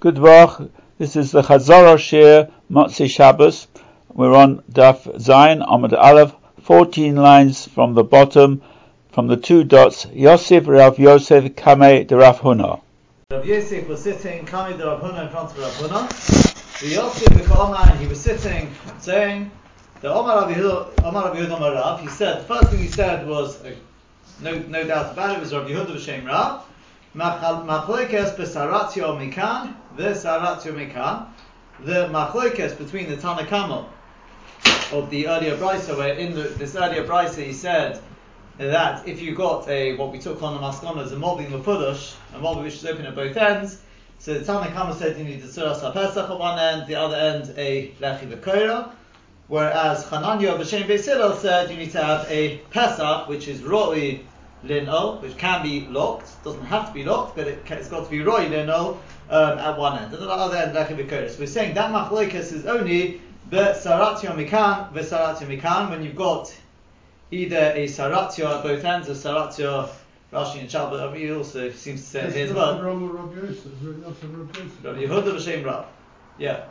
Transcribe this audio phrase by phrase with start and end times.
[0.00, 0.70] Good Vach.
[0.96, 3.66] This is the Chazorah Shir Motzi Shabbos.
[4.14, 6.32] We're on Daf Zayin Amud Aleph,
[6.62, 8.62] 14 lines from the bottom,
[9.10, 10.06] from the two dots.
[10.12, 12.80] Yosef Rav Yosef Kamei de Rav Huna.
[13.32, 16.80] Rav Yosef was sitting, Kamei de Rav Huna in front of Rav Huna.
[16.80, 19.50] The Yosef Omar, he was sitting, saying,
[20.00, 23.72] the Omar Rav Yehuda Rav, he said, the first thing he said was, uh,
[24.40, 26.67] no, no doubt about it, was Rav Yehuda B'Shem Rav,
[28.36, 31.26] Besaratio mikan, mikan.
[31.80, 33.86] The machlekes between the Tanakama
[34.92, 38.00] of the earlier brisa, where in the, this earlier brisa he said
[38.58, 42.16] that if you got a what we took on the maskana as a mobi mafudush,
[42.34, 43.80] a mobi which is open at both ends,
[44.18, 47.54] so the Tanakama said you need the suras pesach at one end, the other end
[47.56, 48.90] a lechi v'koira.
[49.46, 54.20] Whereas Chananya B'Shem Beis said you need to have a pesach, which is roi
[54.64, 58.10] linol, which can be locked, doesn't have to be locked, but it has got to
[58.10, 58.98] be roy linol
[59.30, 60.12] um, at one end.
[60.12, 64.34] And at the other end, a So we're saying that machloikas is only the saratio
[64.34, 66.54] mikan, saratio mikan, when you've got
[67.30, 69.88] either a saratio at both ends, a saratio
[70.32, 72.82] Rashi and Shabbat, he also seems to say it here as well.
[72.82, 73.00] Rabbi
[75.00, 75.86] Yehuda B'Shem Rab.
[76.36, 76.66] Yeah.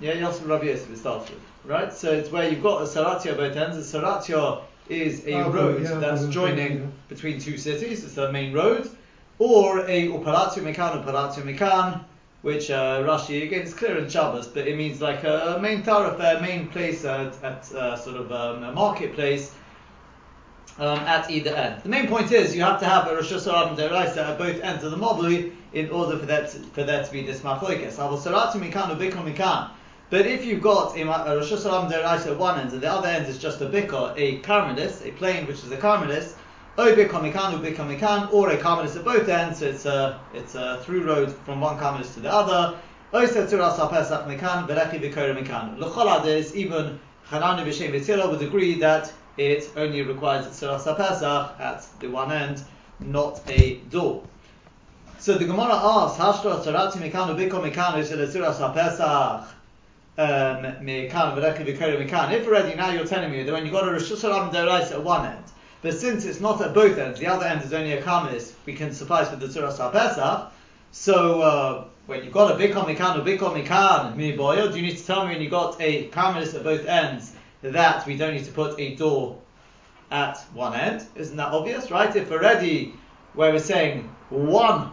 [0.00, 1.38] Yeah, Yosef Rabbi Yosef it starts with.
[1.64, 1.92] Right?
[1.92, 5.50] So it's where you've got a saratio at both ends, a saratio is a oh,
[5.50, 6.86] road yeah, that's joining yeah.
[7.08, 8.90] between two cities, it's the main road,
[9.38, 12.04] or a uparatio mekan, uparatio mekan,
[12.42, 16.40] which uh, Rashi again is clear in Shabbos, but it means like a main thoroughfare,
[16.42, 19.54] main place at, at uh, sort of um, a marketplace
[20.78, 21.82] um, at either end.
[21.82, 24.84] The main point is you have to have a Rosh Hashanah Deraisa at both ends
[24.84, 27.94] of the mobili in order for that to, for there to be this machloikas.
[27.94, 29.70] Avo saratu mikan ubikum mikan.
[30.10, 33.26] But if you've got a, Rosh Hashanah Deraisa at one end and the other end
[33.26, 36.34] is just a bikor, a karmelis, a plane which is a karmelis,
[36.76, 39.66] oh, o bikor mikan, oh, u bikor mikan, or a karmelis at both ends, so
[39.66, 42.76] it's a, it's a through road from one karmelis to the other,
[43.14, 45.78] oh, o setzuras ha-pesach mikan, berechi bikor mikan.
[45.78, 51.86] L'chol is even Hanani b'shem b'tzila would agree that it only requires tzuras ha-pesach at
[52.00, 52.62] the one end,
[53.00, 54.22] not a door.
[55.18, 59.53] So the Gemara asks, Hashtra tzarati mikan u bikor mikan, is it tzuras ha-pesach?
[60.16, 61.14] Um, if
[62.46, 65.44] already now you're telling me that when you've got a Rosh Hashanah at one end,
[65.82, 68.74] but since it's not at both ends, the other end is only a Karmelis, we
[68.74, 70.52] can suffice with the Surah Pesach.
[70.92, 74.86] So uh, when you've got a Bikon Mikan or Bikon Mikan Mi Boyo, do you
[74.86, 78.34] need to tell me when you've got a Karmelis at both ends that we don't
[78.34, 79.38] need to put a door
[80.10, 81.04] at one end?
[81.16, 82.14] Isn't that obvious, right?
[82.14, 82.94] If already
[83.34, 84.92] where we're saying one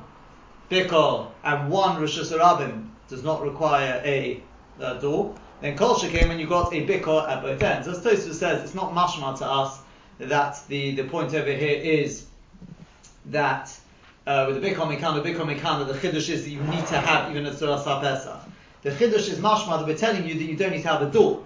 [0.71, 4.41] Bikol and one Rosh Hashanah does not require a
[4.81, 7.87] uh, door, then kol came and you got a bikor at both ends.
[7.87, 9.79] As Tosfos says, it's not mashma to us
[10.19, 12.25] that the, the point over here is
[13.27, 13.77] that
[14.27, 16.97] uh, with the bikor mikan, the bikor mikan, the chiddush is that you need to
[16.97, 18.39] have even a surah pesach.
[18.83, 21.09] The chiddush is mashma that we're telling you that you don't need to have a
[21.09, 21.43] door.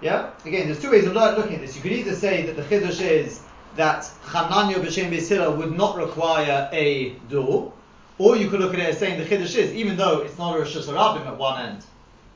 [0.00, 0.30] Yeah.
[0.46, 1.76] Again, there's two ways of looking at this.
[1.76, 3.42] You could either say that the chiddush is
[3.76, 7.72] that Chananya b'shem Beis Hillel would not require a door,
[8.20, 10.54] or you could look at it as saying the chiddush is even though it's not
[10.54, 11.84] a Rosh Hashanah at one end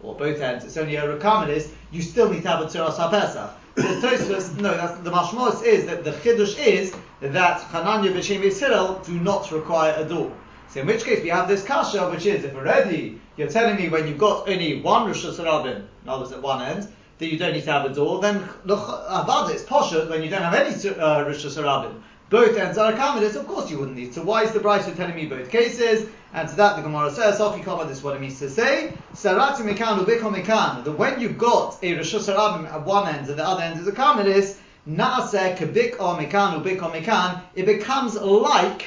[0.02, 3.50] or both ends, it's only a Rakamadis, you still need to have a Tzuras HaPesach.
[3.76, 9.12] Tosfos, no, that's, the Mashmos is that the Chiddush is that Chananya B'Shem Yisrael do
[9.20, 10.32] not require a door.
[10.70, 13.90] So in which case we have this kasha, which is if already you're telling me
[13.90, 17.52] when you've got only one Rosh Hashanah, in other at one end, that you don't
[17.52, 21.24] need to have a door, then Avad is posher when you don't have any uh,
[21.24, 22.00] Rosh Hashanah
[22.34, 24.12] both ends are accommodated, of course you wouldn't need.
[24.12, 26.08] So why is the Brisa telling me both cases?
[26.32, 28.92] And to that the Gemara says, Sofi Kama, this is what it means to say.
[29.12, 33.46] Sarati Mekan Ubiko that when you've got a Rosh Hashanah at one end and the
[33.46, 34.58] other end is a Karmelis,
[34.88, 38.86] Naaseh Kabik or Mekan Ubiko Mekan, it becomes like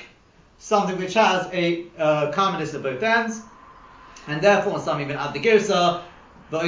[0.58, 3.40] something which has a uh, Karmelis at both ends,
[4.28, 6.02] and therefore some even add the Girsa,
[6.50, 6.60] so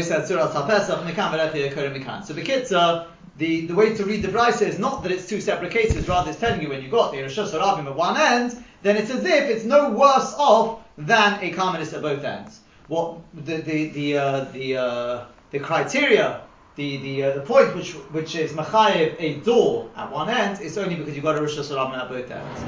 [2.33, 3.07] Bekitza,
[3.39, 6.29] the, the way to read the Brisa is not that it's two separate cases, rather
[6.29, 9.23] it's telling you when you got the Rosh Hashanah at one end, then it's as
[9.23, 12.59] if it's no worse off than a Karmelis at both ends.
[12.87, 16.41] What the the the uh, the, uh, the criteria,
[16.75, 20.77] the the uh, the point which which is machayev a door at one end is
[20.77, 22.61] only because you've got a Rosh Hashanah at both ends.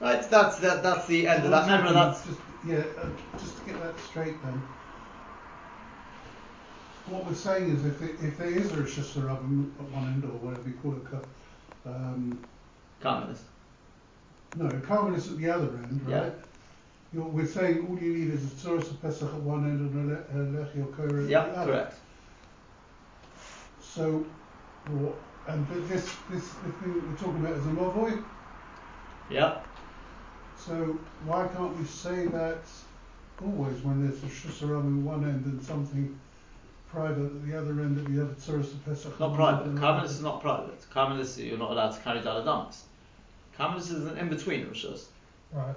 [0.00, 1.66] Right, that's that, that's the end so of that.
[1.66, 2.82] Remember, that's just, yeah.
[3.38, 4.60] Just to get that straight, then
[7.10, 10.24] what we're saying is if, it, if there is a Rosh Hashanah at one end,
[10.24, 11.24] or whatever you call it,
[11.86, 12.38] um,
[13.02, 13.40] Karmelis.
[14.56, 16.24] No, Karmelis at the other end, right?
[16.24, 16.30] Yeah.
[17.12, 20.56] You're, we're saying all you need is a Tzuras of Pesach at one end and
[20.56, 21.72] a Lech Yokora at yeah, the other.
[21.72, 21.94] correct.
[23.82, 24.24] So,
[24.88, 25.16] what,
[25.48, 28.24] and this, this, the thing that we're talking about is a Mavoy?
[29.28, 29.60] Yeah.
[30.56, 32.62] So why can't we say that
[33.42, 36.18] always when there's a Shusarab in one end and something
[36.92, 39.18] private at the other end that you have a Tzuras Pesach?
[39.20, 39.74] Not private.
[39.76, 40.80] Karmelis is not private.
[40.92, 42.80] Karmelis, you're not allowed to carry Daladamas.
[43.58, 45.04] Karmelis is an in-between Rishos.
[45.52, 45.74] Right.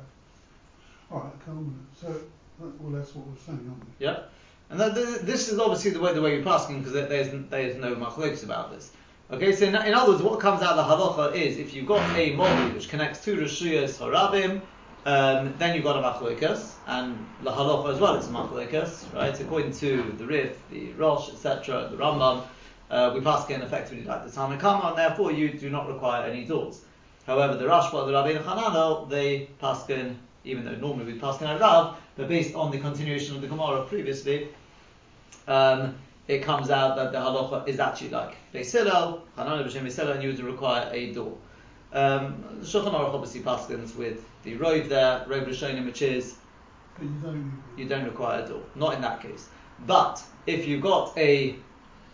[1.12, 1.74] Alright, Karmelis.
[2.00, 2.16] So,
[2.60, 4.06] well, that's what we're saying, aren't we?
[4.06, 4.24] Yeah.
[4.70, 7.96] And that, this is obviously the way the way you're passing because there's there's no
[7.96, 8.92] machlokes about this.
[9.32, 11.86] Okay, so in, in, other words, what comes out of the halacha is if you've
[11.86, 14.62] got a mobi which connects two rishuyas harabim,
[15.06, 19.38] um, then you've got a machlokas, and the halacha as well is a machlokas, right?
[19.40, 22.44] According to the Rif, the Rosh, etc., the Rambam,
[22.90, 26.46] uh, we pass again effectively like the Tanakama, and therefore you do not require any
[26.46, 26.82] doors.
[27.26, 31.48] However, the Rashba, the Rabbeinu Hananel, they pass in, even though normally we pass in
[31.48, 34.50] a Rav, but based on the continuation of the Gemara previously,
[35.48, 35.96] um,
[36.28, 40.24] it comes out that the halacha is actually like Beis Hillel, Hanani b'Shem Beis and
[40.24, 41.38] you would require a door.
[41.94, 46.36] Um, the Shulchan Aruch obviously paskins with the Rove there, Rove Rishonim, which is
[47.02, 48.64] you don't, you don't require a door.
[48.76, 49.48] Not in that case.
[49.86, 51.56] But if you've got a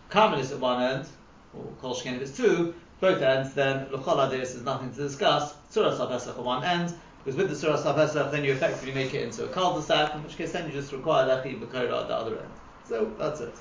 [0.09, 1.07] Karmelis at one end,
[1.53, 5.55] or Kol Shken if it's two, both ends, then L'chol this is nothing to discuss.
[5.69, 6.93] Surah Pesach at one end,
[7.23, 10.35] because with the Surah Pesach, then you effectively make it into a cul-de-sac, in which
[10.35, 12.51] case then you just require Lechi B'Korah at the other end.
[12.87, 13.53] So that's it.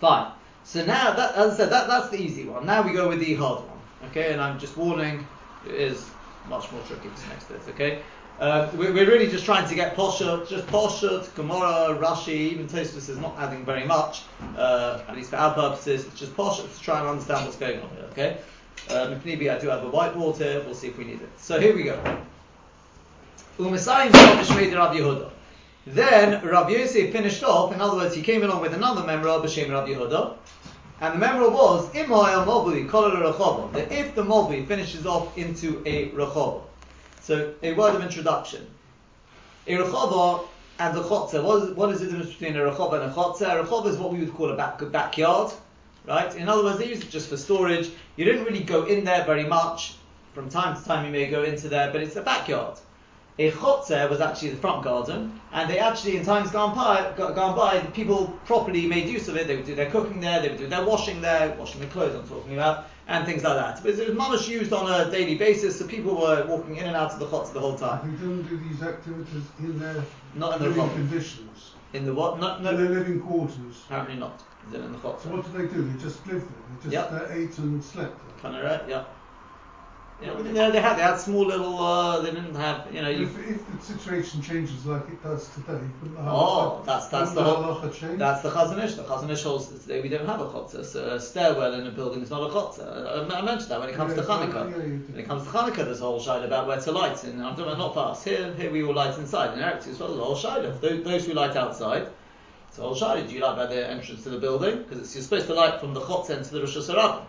[0.00, 0.32] Fine.
[0.62, 2.66] So now, that, as I said, that, that's the easy one.
[2.66, 3.77] Now we go with the hard one.
[4.06, 5.26] Okay, and I'm just warning,
[5.66, 6.08] it is
[6.48, 7.60] much more tricky this next bit.
[7.70, 8.02] Okay,
[8.40, 13.08] uh, we're, we're, really just trying to get Poshet, just Poshet, Gemara, Rashi, even Tosfos
[13.08, 14.22] is not adding very much,
[14.56, 16.06] uh, at least for our purposes.
[16.06, 18.04] It's just Poshet to try and understand what's going on here.
[18.12, 18.36] Okay,
[18.90, 20.62] um, if need be, I do have a whiteboard here.
[20.64, 21.28] We'll see if we need it.
[21.38, 22.00] So here we go.
[25.86, 29.70] Then Rav Yosef finished off, in other words, he came along with another memra, B'Shem
[29.70, 30.36] Rav Yehuda,
[31.00, 32.02] and the memra was, that
[33.92, 36.62] if the Mobli finishes off into a Rechova.
[37.20, 38.66] So, a word of introduction.
[39.66, 40.46] A Rechova
[40.78, 43.60] and a Chotzer, what is, what is the difference between a Rechova and a Chotzer?
[43.60, 45.52] A Rechova is what we would call a back, backyard,
[46.06, 46.34] right?
[46.34, 47.90] In other words, they use it just for storage.
[48.16, 49.94] You didn't really go in there very much.
[50.34, 52.78] From time to time you may go into there, but it's a backyard
[53.38, 57.56] a chotzer was actually the front garden, and they actually, in times gone by, gone
[57.56, 59.46] by, the people properly made use of it.
[59.46, 62.16] They would do their cooking there, they would do their washing there, washing the clothes
[62.16, 63.82] I'm talking about, and things like that.
[63.82, 66.96] But it was much used on a daily basis, so people were walking in and
[66.96, 68.10] out of the chotzer the whole time.
[68.10, 71.72] They didn't do these activities in their not in the living conditions.
[71.92, 72.40] In the what?
[72.40, 73.84] Not, no, in their living quarters.
[73.86, 74.42] Apparently not.
[74.74, 75.22] in the chotzer.
[75.22, 75.88] So what did they do?
[75.88, 76.90] They just lived there.
[76.90, 77.12] They just yep.
[77.12, 78.42] uh, ate and slept there.
[78.42, 78.82] Kind of right.
[78.88, 79.04] Yeah.
[80.20, 81.78] Yeah, you know, they had they had small little.
[81.78, 83.08] Uh, they didn't have you know.
[83.08, 85.78] You, if, if the situation changes like it does today,
[86.18, 87.74] oh, that's that's the whole,
[88.16, 88.94] that's the Chazon Ish.
[88.94, 90.84] The Chazon Ish holds today we don't have a chotzer.
[90.84, 93.30] So a stairwell in a building is not a chotzer.
[93.30, 94.70] I, I mentioned that when it comes yeah, to Hanukkah.
[94.72, 97.22] Yeah, yeah, when it comes to Hanukkah, there's a whole shayla about where to light.
[97.22, 98.24] And I'm talking not fast.
[98.24, 99.56] Here, here we all light inside.
[99.56, 100.80] In Eretz as well, there's a whole shayla.
[100.80, 102.08] Those, those who light outside.
[102.68, 103.28] It's a whole shayla.
[103.28, 104.82] Do you light by the entrance to the building?
[104.82, 107.24] Because you're supposed to light from the chotzer to the Rosh Hashanah.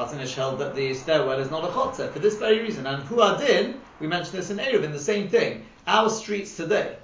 [0.00, 2.86] Chazon Ish held that the stairwell is not a chotzer for this very reason.
[2.86, 5.66] And Huadin, we mentioned this in Erev, the same thing.
[5.86, 6.96] Our streets today,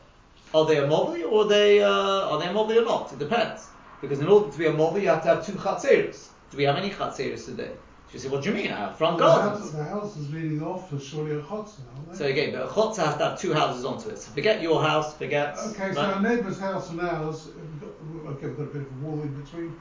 [0.54, 3.12] are they a mobli or are they, uh, are they a mobli or not?
[3.12, 3.66] It depends.
[4.00, 6.28] Because in order to be a mobli, you have to have two chatzeris.
[6.50, 7.72] Do we have any chatzeris today?
[8.14, 8.70] You say, what do you mean?
[8.70, 9.72] Our front well, gardens.
[9.72, 11.80] The house, is leading off for surely a chotzer,
[12.14, 14.18] So again, but a chotzer has to have two houses onto it.
[14.18, 15.58] So forget your house, forget.
[15.58, 17.48] Okay, so our neighbour's house and ours,
[18.26, 19.76] okay, we've got a bit of a wall in between.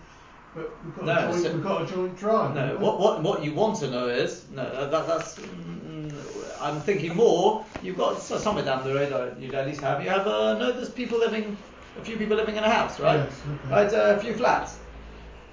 [0.56, 2.56] But we've got, no, a, joint, so, we've got a joint drive.
[2.56, 6.14] No, what, what, what you want to know is, no, that, that's, mm,
[6.62, 10.10] I'm thinking more, you've got so somewhere down the road, you'd at least have, you
[10.10, 11.58] have, uh, no, there's people living,
[12.00, 13.18] a few people living in a house, right?
[13.18, 13.74] Yes, okay.
[13.74, 14.78] Right, uh, a few flats,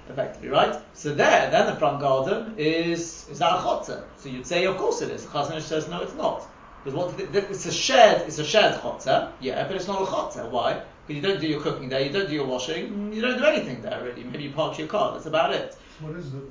[0.09, 0.79] effectively, right?
[0.93, 4.03] So there, then the front garden is, is that a chotzer?
[4.17, 5.25] So you'd say, of course it is.
[5.25, 6.47] Chazon Ish says, no, it's not.
[6.83, 10.49] Because what, it's a shared, it's a shared chotzer, yeah, but it's not a chotzer.
[10.49, 10.81] Why?
[11.05, 13.45] Because you don't do your cooking there, you don't do your washing, you don't do
[13.45, 14.23] anything there really.
[14.23, 15.75] Maybe you park your car, that's about it.
[15.99, 16.43] What is it?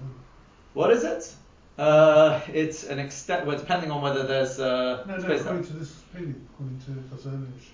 [0.75, 1.35] What is it?
[1.79, 5.63] Uh, it's an extent, well, depending on whether there's uh, no, no, according there.
[5.63, 7.69] to this opinion, according to Chazon Ish.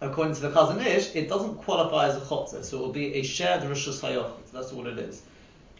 [0.00, 3.14] According to the Chazon Ish, it doesn't qualify as a chotzer, so it will be
[3.14, 5.22] a shared Rishus Hayochit, that's all it is.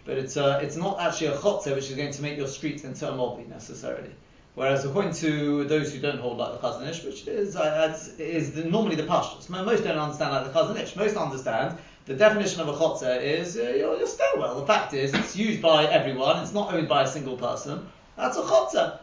[0.05, 2.83] But it's, uh, it's not actually a chotzer which is going to make your street
[2.83, 4.11] into a mobi necessarily.
[4.55, 8.53] Whereas according to those who don't hold like the Chazon Ish, which is, uh, is
[8.53, 10.95] the, normally the pashtus, most don't understand like the Chazon Ish.
[10.95, 14.61] Most understand the definition of a chotzer is uh, your, your stairwell.
[14.61, 16.43] The fact is, it's used by everyone.
[16.43, 17.87] It's not owned by a single person.
[18.17, 18.99] That's a chotzer.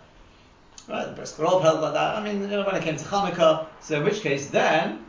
[0.87, 2.15] Right, the Brisker held like that.
[2.17, 5.05] I mean, you know, when it came to Hanukkah, so in which case then,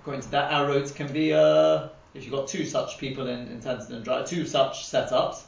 [0.00, 3.48] according to that, our roads can be, uh, if you've got two such people in,
[3.48, 5.42] in Tennyson Drive, two such setups,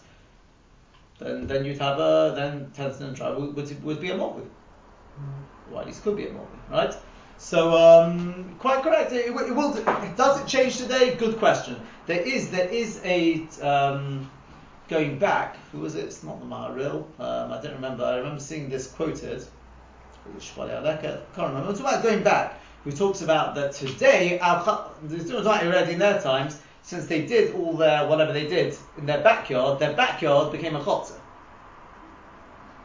[1.21, 4.41] then then you'd have a Tennyson Drive would, would, would be a mob.
[5.21, 5.75] Mm.
[5.75, 6.95] or at least could be a Mobi, right?
[7.37, 9.13] So um, quite correct.
[9.13, 9.73] It, it, will.
[10.17, 11.15] Does it change today?
[11.15, 11.77] Good question.
[12.07, 14.31] There is there is a um,
[14.89, 15.57] going back.
[15.73, 16.05] Who was it?
[16.05, 17.05] It's not the Maharil.
[17.19, 18.05] Um, I don't remember.
[18.05, 19.45] I remember seeing this quoted.
[20.27, 20.97] I
[21.35, 21.71] can't remember.
[21.71, 22.61] It's about going back.
[22.85, 24.39] Who talks about that today?
[25.03, 29.23] There's already in their times since they did all their whatever they did in their
[29.23, 29.79] backyard.
[29.79, 31.19] Their backyard became a chotzer.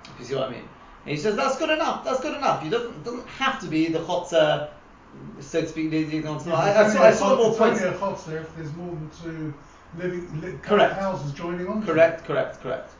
[0.05, 0.67] If you see what I mean.
[1.05, 2.03] And he says that's good enough.
[2.03, 2.63] That's good enough.
[2.63, 4.69] You doesn't doesn't have to be the chotzer,
[5.39, 5.91] so to speak.
[5.91, 6.21] Yeah,
[6.53, 7.81] I, I, saw, I saw more points.
[7.81, 9.53] It's only a chotzer if there's more than two
[9.97, 10.95] living li- correct.
[10.95, 11.85] houses joining on.
[11.85, 12.91] Correct, correct, correct.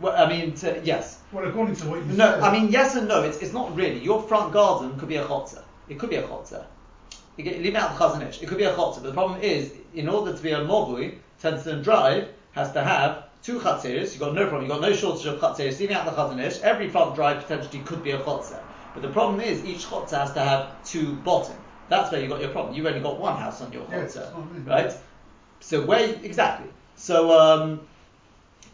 [0.00, 1.20] Well, I mean, to, yes.
[1.32, 2.40] Well, according to what you no, said.
[2.40, 3.22] I mean, yes and no.
[3.22, 4.00] It's, it's not really.
[4.00, 5.62] Your front garden could be a chotzer.
[5.88, 6.66] It could be a chotzer.
[7.38, 8.42] Leave out the chazon ish.
[8.42, 8.96] It could be a chotzer.
[8.96, 13.24] But the problem is, in order to be a movui, Tennyson Drive has to have
[13.42, 16.12] two chatzeris, you've got no problem, you've got no shortage of chatzeris, even out the
[16.12, 18.60] chazon ish, every front drive potentially could be a chotzer.
[18.94, 21.56] But the problem is, each chotzer has to have two bottom.
[21.88, 22.74] That's where you've got your problem.
[22.74, 24.92] You've only got one house on your chotzer, yes, right?
[25.60, 26.70] So where, exactly.
[26.96, 27.80] So, um,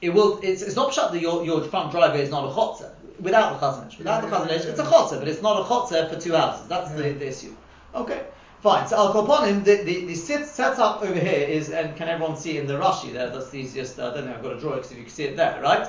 [0.00, 2.90] it will, it's, it's not shut that your, your front driveway is not a chotzer.
[3.18, 3.98] Without the chazon ish.
[3.98, 6.20] Without yeah, the chazon ish, yeah, it's a chotzer, but it's not a chotzer for
[6.20, 6.68] two houses.
[6.68, 7.54] That's the, the issue.
[7.94, 8.24] Okay.
[8.62, 8.86] Fine.
[8.88, 12.58] So Al Koponim, the, the, the sit, setup over here is, and can everyone see
[12.58, 13.30] in the Rashi there?
[13.30, 13.98] That's the easiest.
[13.98, 14.34] I don't know.
[14.34, 15.88] I've got to draw it because if you can see it there, right?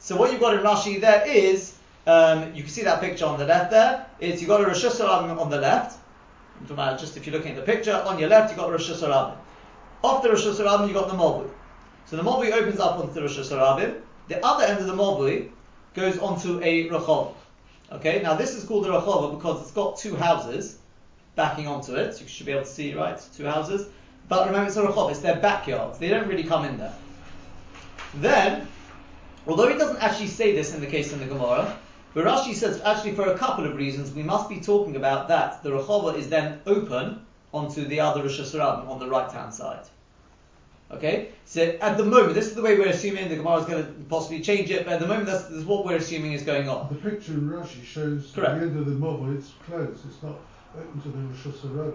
[0.00, 1.76] So what you've got in Rashi there is,
[2.08, 4.04] um, you can see that picture on the left there.
[4.18, 5.96] Is you've got a Rosh Hashanah on the left.
[6.58, 8.72] I'm talking about just if you're looking at the picture on your left, you've got
[8.72, 9.36] Rosh Hashanah.
[10.02, 11.48] Off the Rosh Hashanah, you've got the Mobui.
[12.06, 14.00] So the Mobui opens up onto the Rosh Hashanah.
[14.26, 15.50] The other end of the Mobui
[15.94, 17.34] goes onto a Rachov.
[17.92, 18.22] Okay.
[18.22, 20.77] Now this is called a Rachov because it's got two houses
[21.38, 22.20] backing onto it.
[22.20, 23.18] You should be able to see, right?
[23.36, 23.88] Two houses.
[24.28, 25.98] But remember, it's a rechov, it's their backyards.
[25.98, 26.94] They don't really come in there.
[28.16, 28.66] Then,
[29.46, 31.78] although he doesn't actually say this in the case in the Gemara,
[32.12, 35.62] but Rashi says actually for a couple of reasons we must be talking about that.
[35.62, 39.86] The rechova is then open onto the other Rosh Hashanah on the right hand side.
[40.90, 43.84] Okay, so at the moment, this is the way we're assuming the Gemara is going
[43.84, 46.68] to possibly change it, but at the moment, that's, that's what we're assuming is going
[46.68, 46.88] on.
[46.88, 48.60] The picture in Rashi shows Correct.
[48.60, 50.36] the end of the mobile, it's closed, it's not
[50.76, 51.92] open the Rosh Hashanah.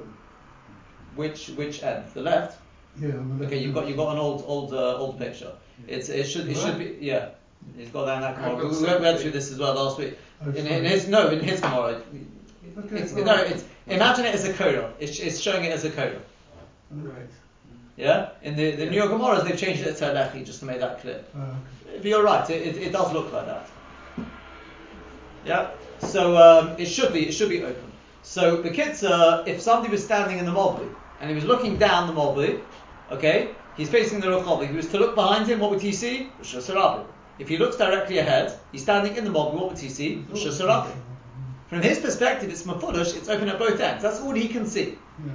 [1.16, 2.06] Which which end?
[2.14, 2.60] The left.
[3.00, 5.52] Yeah, on the Okay, you've got you've got an old old uh, old picture.
[5.88, 7.30] It's it should it should be yeah.
[7.78, 8.68] He's got that in that Gemara.
[8.68, 10.18] We, we went through this as well last week.
[10.46, 12.02] Oh, in, in his no in his Gemara.
[12.78, 14.94] Okay, It's, well, no, it's imagine it as a coda.
[15.00, 16.20] It's, it's showing it as a coda.
[16.92, 17.30] Right.
[17.96, 18.30] Yeah.
[18.42, 20.80] In the the New York Gemaras they've changed it to a lechi just to make
[20.80, 21.24] that clear.
[21.36, 21.98] Uh, okay.
[21.98, 22.50] But you're right.
[22.50, 23.70] It, it, it does look like that.
[25.46, 25.72] Yeah.
[26.00, 27.93] So um, it should be it should be open.
[28.34, 32.08] So the kitzur, if somebody was standing in the mobli and he was looking down
[32.08, 32.62] the mobli,
[33.12, 34.64] okay, he's facing the Rechov.
[34.64, 36.32] If he was to look behind him, what would he see?
[36.40, 36.56] Rosh
[37.38, 40.26] If he looks directly ahead, he's standing in the mobli, what would he see?
[40.32, 40.48] Rosh
[41.68, 44.02] From his perspective, it's mafudush, it's open at both ends.
[44.02, 44.98] That's all he can see.
[45.24, 45.34] Yeah.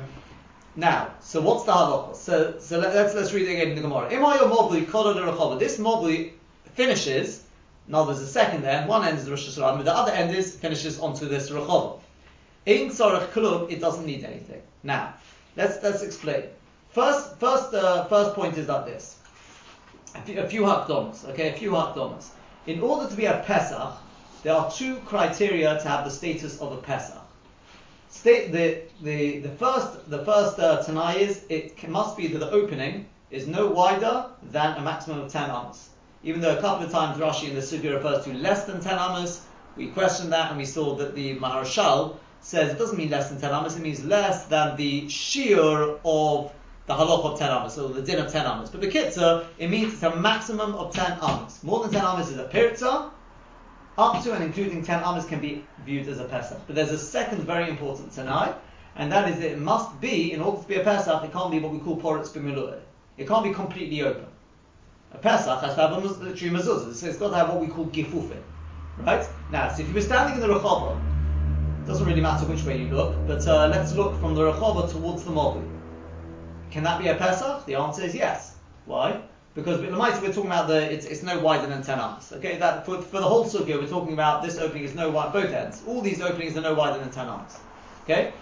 [0.75, 2.17] Now, so what's the halacha?
[2.17, 4.11] So, so let, us let's read it again in the Gemara.
[4.11, 5.61] Imayo mobli kol Rechov.
[5.61, 6.33] This mobli
[6.75, 7.45] finishes.
[7.87, 8.89] Now there's a second end.
[8.89, 12.01] One end is the Rosh Hashanah, the other end is finishes onto this Rechov.
[12.69, 14.61] In Tzorech Klub, it doesn't need anything.
[14.83, 15.15] Now,
[15.57, 16.43] let's let's explain.
[16.91, 19.17] First, first, uh, first point is like this.
[20.15, 22.29] A few, hakdomas, okay, a few hakdomas.
[22.67, 23.95] In order to be a Pesach,
[24.43, 27.23] there are two criteria to have the status of a Pesach.
[28.11, 32.51] State the the the first the first uh, tanai is it must be that the
[32.51, 35.89] opening is no wider than a maximum of ten amos.
[36.23, 38.99] Even though a couple of times Rashi in the Sugya refers to less than ten
[38.99, 42.19] amos, we questioned that and we saw that the Maharshal
[42.49, 46.51] says it doesn't mean less than 10 amas, it means less than the shiur of
[46.87, 48.71] the halach of 10 amas, so the din of 10 amas.
[48.71, 51.63] But the kitzah, it means it's a maximum of 10 amas.
[51.63, 53.11] More than 10 amas is a pirza,
[53.99, 56.59] up to and including 10 amas can be viewed as a pesach.
[56.67, 58.55] But there's a second very important tanai,
[58.97, 61.51] and that is that it must be, in order to be a pesach, it can't
[61.51, 62.81] be what we call poritz b'milu'eh.
[63.19, 64.25] It can't be completely open.
[65.13, 67.67] A pesach has to have a true mezuzah, so it's got to have what we
[67.67, 68.41] call gifufin.
[68.97, 69.29] Right?
[69.53, 70.99] Now, so if you were standing in the Rechobo,
[71.89, 75.25] doesn't really matter which way you look, but uh, let's look from the Rechova towards
[75.25, 75.67] the Mobi.
[76.71, 77.65] Can that be a Pesach?
[77.65, 78.57] The answer is yes.
[78.85, 79.23] Why?
[79.55, 82.31] Because the we're talking about the it's, it's no wider than ten arms.
[82.31, 85.33] Okay, that for, for the whole sugya we're talking about this opening is no wide
[85.33, 85.83] both ends.
[85.87, 87.57] All these openings are no wider than ten arms.
[88.05, 88.35] Okay.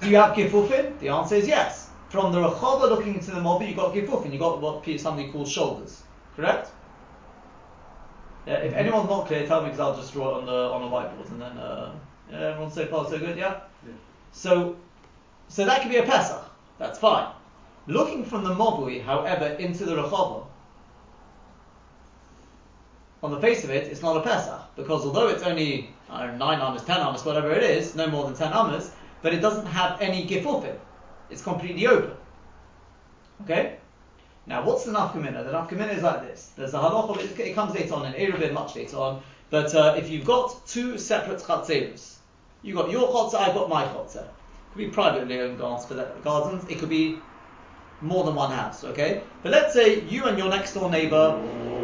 [0.00, 0.98] Do you have gifufin?
[0.98, 1.88] The answer is yes.
[2.10, 4.32] From the rechova looking into the mobi, you've got gifufin.
[4.32, 6.02] You've got what somebody calls shoulders.
[6.34, 6.68] Correct.
[8.46, 10.82] Yeah, if anyone's not clear, tell me because I'll just draw it on the on
[10.82, 11.56] a whiteboard and then.
[11.56, 11.94] Uh,
[12.32, 13.60] Everyone so far so good, yeah?
[13.86, 13.92] yeah?
[14.32, 14.76] So,
[15.48, 16.44] so that could be a Pesach.
[16.78, 17.30] That's fine.
[17.86, 20.46] Looking from the Mobui, however, into the Rechava,
[23.22, 26.38] on the face of it, it's not a Pesach because although it's only I don't
[26.38, 28.90] know, nine amas, ten amas, whatever it is, no more than ten amas,
[29.22, 30.76] but it doesn't have any gifufin.
[31.30, 32.14] It's completely open.
[33.42, 33.76] Okay?
[34.46, 35.44] Now, what's the nafkamina?
[35.44, 36.50] The nafkamina is like this.
[36.56, 39.94] There's a halacha, it, it comes later on in Eruvin, much later on, but uh,
[39.96, 42.11] if you've got two separate chatzeros,
[42.62, 44.24] you've got your chotzer, I've got my chotzer.
[44.24, 46.64] It could be privately owned gardens.
[46.68, 47.18] It could be
[48.00, 49.22] more than one house, okay?
[49.42, 51.40] But let's say you and your next door neighbour,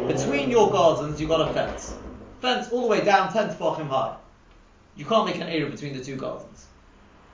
[0.07, 1.95] between your gardens, you've got a fence.
[2.41, 4.15] Fence all the way down 10 tefachim high.
[4.95, 6.67] You can't make an area between the two gardens.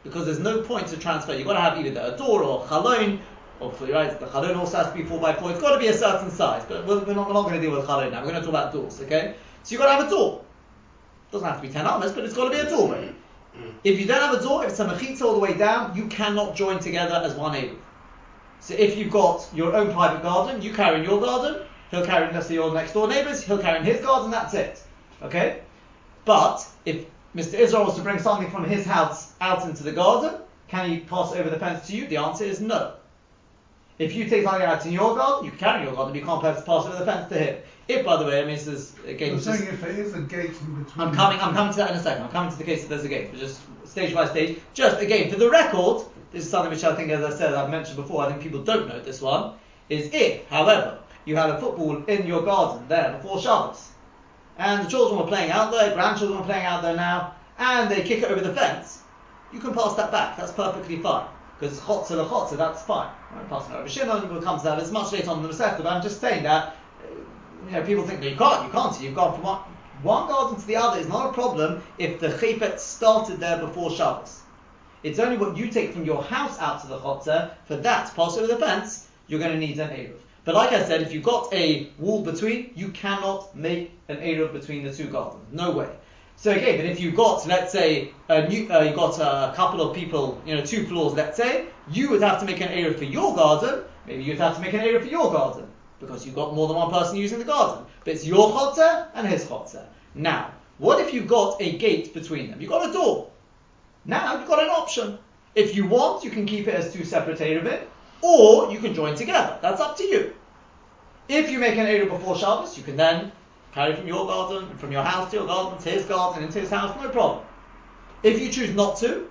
[0.03, 1.33] Because there's no point to transfer.
[1.33, 3.19] You've got to have either a door or a chalon,
[3.59, 5.87] or right, the chalon also has to be 4 by 4 It's got to be
[5.87, 8.23] a certain size, but we're, not, we're not going to deal with chalon now.
[8.23, 9.35] We're going to talk about doors, okay?
[9.63, 10.41] So you've got to have a door.
[11.29, 13.13] It Doesn't have to be 10 amas, but it's got to be a doorway.
[13.59, 13.73] Mm.
[13.83, 16.07] If you don't have a door, if it's a mechitza all the way down, you
[16.07, 17.75] cannot join together as one area.
[18.59, 22.27] So if you've got your own private garden, you carry in your garden, he'll carry
[22.27, 24.81] in, let's say, your next door neighbours, he'll carry in his garden, that's it.
[25.21, 25.61] Okay?
[26.25, 27.53] But if Mr.
[27.53, 31.33] Israel was to bring something from his house out into the garden, can he pass
[31.33, 32.07] over the fence to you?
[32.07, 32.93] The answer is no.
[33.99, 36.19] If you take something out in your garden, you can carry in your garden, but
[36.19, 37.57] you can't pass over the fence to him.
[37.87, 39.33] If, by the way, I mean, this is again.
[39.33, 41.07] You're saying if there is a gate in between.
[41.07, 41.39] I'm coming.
[41.39, 42.23] I'm coming to that in a second.
[42.23, 44.59] I'm coming to the case that there's a gate, but just stage by stage.
[44.73, 47.69] Just again, for the record, this is something which I think, as I said, I've
[47.69, 48.23] mentioned before.
[48.23, 49.53] I think people don't know this one.
[49.87, 53.89] Is if, however, you had a football in your garden there before Shabbos,
[54.57, 58.01] and the children were playing out there, grandchildren were playing out there now, and they
[58.01, 59.03] kick it over the fence,
[59.53, 60.37] you can pass that back.
[60.37, 61.27] That's perfectly fine.
[61.59, 63.09] Because it's chotzer the chotzer, that's fine.
[63.33, 64.79] I'm passing it over Shimon, we'll come to that.
[64.79, 66.75] It's much later on in the Masechta, but I'm just saying that
[67.65, 69.01] you know, people think that you can't, you can't.
[69.01, 69.43] You've gone from
[70.03, 73.89] one, garden to the other is not a problem if the chifet started there before
[73.91, 74.41] Shabbos.
[75.03, 78.37] It's only what you take from your house out to the chotzer, for that pass
[78.37, 80.17] over the fence, you're going to need an Eruv.
[80.43, 84.53] But like I said, if you've got a wall between, you cannot make an Eruv
[84.53, 85.43] between the two gardens.
[85.51, 85.89] No way.
[86.35, 89.81] So again, but if you've got, let's say, a new, uh, you've got a couple
[89.81, 92.97] of people, you know, two floors, let's say, you would have to make an Eruv
[92.97, 93.83] for your garden.
[94.05, 95.64] Maybe you'd have to make an Eruv for your garden
[96.05, 97.85] because you've got more than one person using the garden.
[98.03, 99.85] But it's your chotzer and his chotzer.
[100.13, 102.61] Now, what if you've got a gate between them?
[102.61, 103.29] You've got a door.
[104.05, 105.17] Now you've got an option.
[105.55, 107.81] If you want, you can keep it as two separate Eruvin,
[108.21, 109.57] or you can join together.
[109.61, 110.33] That's up to you.
[111.27, 113.31] If you make an Eruv before Shabbos, you can then
[113.73, 116.69] carry from your garden, from your house to your garden, to his garden, into his
[116.69, 117.45] house, no problem.
[118.23, 119.29] If you choose not to,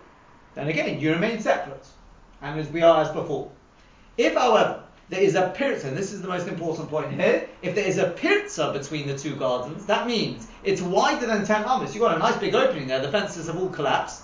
[0.54, 1.86] then again, you remain separate,
[2.42, 3.50] and as we are as before.
[4.16, 7.74] If, however, there is a pirza, and this is the most important point here, if
[7.74, 11.94] there is a pirza between the two gardens, that means it's wider than 10 amas.
[11.94, 14.22] You've got a nice big opening there, the fences have all collapsed.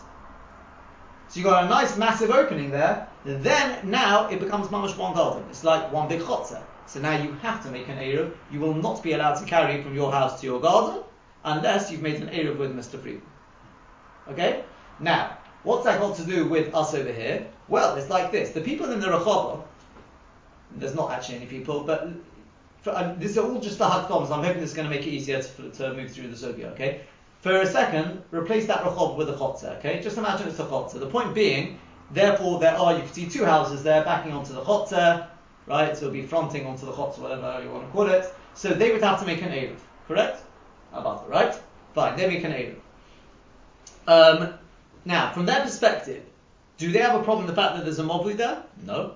[1.29, 5.45] So you've got a nice massive opening there, then now it becomes mamash one garden.
[5.51, 6.62] It's like one big chotzer.
[6.87, 8.33] So now you have to make an Eruv.
[8.51, 11.05] You will not be allowed to carry from your house to your garden
[11.45, 13.01] unless you've made an Eruv with Mr.
[13.01, 13.23] Friedman.
[14.29, 14.64] Okay?
[14.99, 17.47] Now, what's that got to do with us over here?
[17.69, 18.51] Well, it's like this.
[18.51, 19.62] The people in the Rechava,
[20.76, 22.09] there's not actually any people, but
[22.83, 24.30] for, um, this is all just the Hakdoms.
[24.30, 26.66] I'm hoping this is going to make it easier to, to move through the Sugya,
[26.72, 27.02] okay?
[27.40, 30.00] For a second, replace that Rechov with a Chotzer, okay?
[30.02, 31.00] Just imagine it's a Chotzer.
[31.00, 31.78] The point being,
[32.11, 35.26] therefore, there are, you can see two houses there backing onto the Chotzer,
[35.66, 35.96] right?
[35.96, 38.33] So it'll be fronting onto the Chotzer, whatever you want to call it.
[38.54, 40.42] So they would have to make an Eruv, correct?
[40.92, 41.54] About it, right?
[41.94, 42.76] Fine, they make an Eruv.
[44.06, 44.54] Um,
[45.04, 46.24] now, from their perspective,
[46.78, 48.62] do they have a problem with the fact that there's a Mobli there?
[48.85, 49.14] No.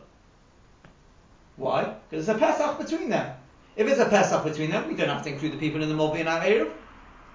[1.56, 1.94] Why?
[2.10, 3.36] Because there's a Pesach between them.
[3.76, 5.94] If it's a Pesach between them, we don't have to include the people in the
[5.94, 6.72] Mobli in our Eruv.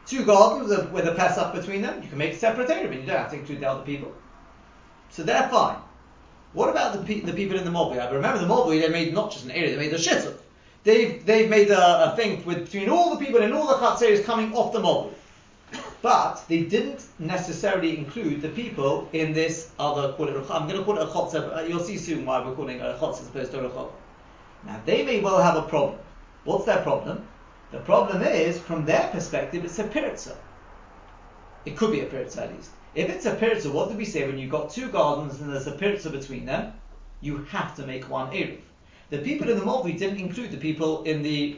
[0.06, 3.06] Two gardens with a Pesach between them, you can make a separate Eruv, and you
[3.06, 4.14] don't have to include the other people.
[5.10, 5.78] So they're fine.
[6.54, 8.00] What about the, pe- the people in the Mobli?
[8.00, 10.36] I remember the Mobli, they made not just an area, they made a shittuf.
[10.84, 14.24] They've, they've made a, a, thing with, between all the people in all the Chatzeris
[14.24, 15.14] coming off the Mobli.
[16.02, 20.84] But they didn't necessarily include the people in this other, call it, I'm going to
[20.84, 23.28] call it a chotzer, uh, you'll see soon why we're calling it a chotzer as
[23.28, 23.92] opposed to a chotzer.
[24.66, 26.00] Now they may well have a problem.
[26.44, 27.28] What's their problem?
[27.72, 30.36] The problem is, from their perspective, it's a piritza.
[31.66, 32.72] It could be a piritza at least.
[32.96, 35.68] If it's a piritza, what do we say when you've got two gardens and there's
[35.68, 36.74] a piritza between them?
[37.22, 38.60] You have to make one eruv.
[39.10, 41.58] The people in the Mobli didn't include the people in the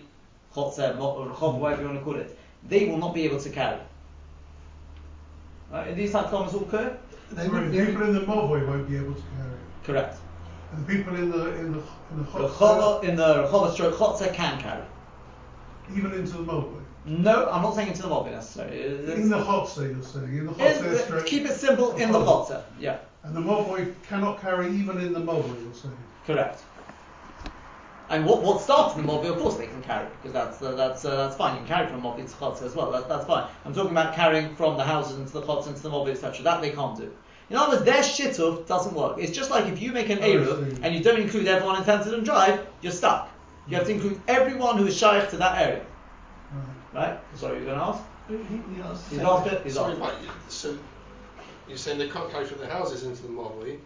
[0.54, 2.38] chotzer, or uh, whatever you want to call it.
[2.68, 3.80] They will not be able to carry.
[5.72, 5.88] Right?
[5.88, 6.98] Are these type comments all clear?
[7.30, 9.58] The people in the Mobli won't be able to carry.
[9.86, 10.18] Correct.
[10.78, 11.82] The people in the in the
[12.12, 14.84] in the Chotzer, in the Rechova stroke Chotzer can carry.
[15.96, 16.82] Even into the Mobli?
[17.06, 18.78] No, I'm not saying into the Mobli necessarily.
[18.78, 20.38] It's in the Chotzer, you're saying?
[20.38, 21.26] In the Chotzer stroke.
[21.26, 23.00] Keep it simple, in the Chotzer, yeah.
[23.24, 25.98] And the Mobli cannot carry even in the Mobli, you're saying?
[26.26, 26.64] Correct.
[28.12, 30.76] And what, what starts in the Mobi, of course they can carry, because that's uh,
[30.76, 31.54] that's uh, that's fine.
[31.54, 32.92] You can carry from Mobi to Chotzer as well.
[32.92, 33.50] That, that's fine.
[33.64, 36.44] I'm talking about carrying from the houses into the Chotzer, into the Mobi, etc.
[36.44, 37.10] That they can't do.
[37.52, 39.18] In other words, their shittuf doesn't work.
[39.20, 41.76] It's just like if you make an Oh, I Eruv and you don't include everyone
[41.76, 43.30] in Tennyson Drive, you're stuck.
[43.68, 45.86] You have to include everyone who is shaykh to that area.
[46.94, 47.10] Right.
[47.10, 47.20] Right?
[47.36, 48.04] Sorry, you're going to ask?
[48.30, 49.10] He, he asked.
[49.10, 50.30] He's asked it, he's Sorry, asked it.
[50.52, 50.78] so
[51.68, 53.80] you're saying they can't carry from their houses into the Mavli,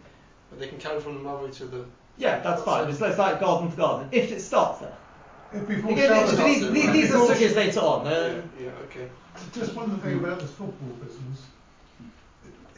[0.48, 1.84] but they can carry from the Mavli to the.
[2.18, 2.88] Yeah, that's fine.
[2.88, 4.08] It's, it's like garden to garden.
[4.12, 4.96] If it starts there.
[5.52, 8.06] If before Again, Shabbos- these, these, these, these are sugars later on.
[8.06, 9.08] yeah, Uh, yeah, okay.
[9.52, 11.46] Just one thing about this football business.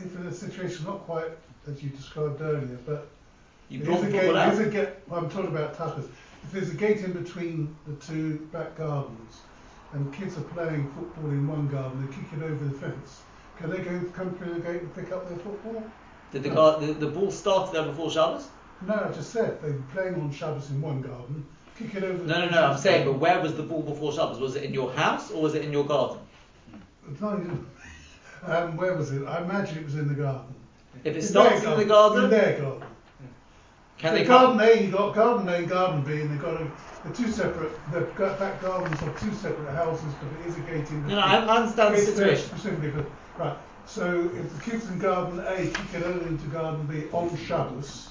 [0.01, 1.31] If in a situation not quite
[1.67, 3.09] as you described earlier, but
[3.69, 6.09] you there's a gate, there's a gate, well, I'm talking about tapas.
[6.45, 9.41] If there's a gate in between the two back gardens,
[9.93, 13.23] and kids are playing football in one garden, they kick it over the fence.
[13.59, 15.83] Can they go come through the gate and pick up their football?
[16.33, 18.49] Did the, gar- the, the ball start there before Shabbos?
[18.87, 21.45] No, I just said they're playing on Shabbos in one garden,
[21.79, 22.23] kick it over.
[22.25, 22.65] No, no, no.
[22.67, 24.39] I'm saying, but where was the ball before Shabbos?
[24.39, 26.19] Was it in your house or was it in your garden?
[27.11, 27.67] It's not even-
[28.45, 29.27] um, where was it?
[29.27, 30.55] I imagine it was in the garden.
[31.05, 32.89] If it In starts in the garden, In their garden.
[33.99, 34.69] can the they garden come?
[34.69, 36.71] A, you got garden A and garden B, and they've got a,
[37.05, 40.61] the two separate, they've got back gardens of two separate houses, but it is a
[40.61, 41.07] gate in.
[41.07, 42.45] No, no, I understand the situation.
[42.49, 46.87] Specifically for, right, so if the kids in garden A kick it over into garden
[46.87, 48.11] B on Shabbos,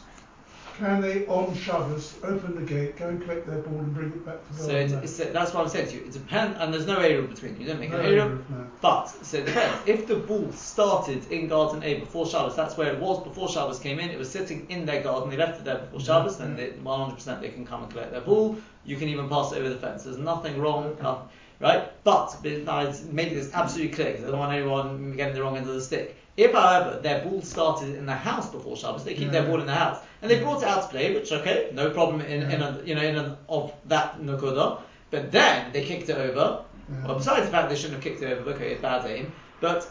[0.78, 4.26] can they on Shabbos open the gate, go and collect their ball and bring it
[4.26, 6.02] back to So garden it's, it's, that's what I'm saying to you.
[6.02, 7.62] It depends, and there's no area between you.
[7.62, 8.26] You don't make No an area.
[8.26, 8.68] Eruv, no.
[8.82, 9.88] But so it depends.
[9.88, 13.80] If the ball started in Garden A before Shabbos, that's where it was before Shabbos
[13.80, 14.10] came in.
[14.10, 15.30] It was sitting in their garden.
[15.30, 16.38] They left it there before Shabbos.
[16.38, 16.84] Then mm-hmm.
[16.84, 18.58] they, 100% they can come and collect their ball.
[18.86, 20.04] You can even pass it over the fence.
[20.04, 21.28] There's nothing wrong, nothing,
[21.60, 21.92] right?
[22.04, 25.68] But besides, make this absolutely clear because I don't want anyone getting the wrong end
[25.68, 26.16] of the stick.
[26.38, 29.32] If, however, their ball started in the house before Shabbos, they keep Yeah.
[29.32, 29.48] their mm.
[29.48, 30.44] ball in the house, and they mm.
[30.44, 33.16] brought it out to play, which okay, no problem in, in a, you know in
[33.16, 34.80] a, of that nakuda.
[35.10, 36.64] But then they kicked it over.
[36.90, 37.08] Yeah.
[37.08, 39.90] Well, besides the fact they shouldn't have kicked it over, okay, it's bad aim, but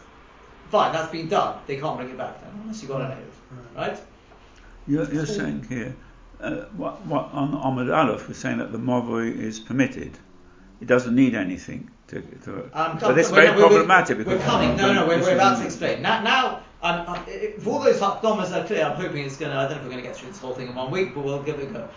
[0.70, 1.58] fine, that's been done.
[1.66, 3.98] They can't bring it back then, unless you've got an aim, right?
[4.86, 5.96] You're, you're saying here,
[6.40, 10.16] uh, what, what on Amud Aleph, we're saying that the Mavoi is permitted.
[10.80, 12.20] It doesn't need anything to.
[12.22, 14.76] to Um, but this is we're- very we're- problematic We're, coming.
[14.76, 16.02] No, no, we're, we're about to explain.
[16.02, 19.56] Now, now, um, um, if all those hakdomas are clear, I'm hoping it's gonna.
[19.56, 21.24] I don't know if we're gonna get through this whole thing in one week, but
[21.24, 21.88] we'll give it a go.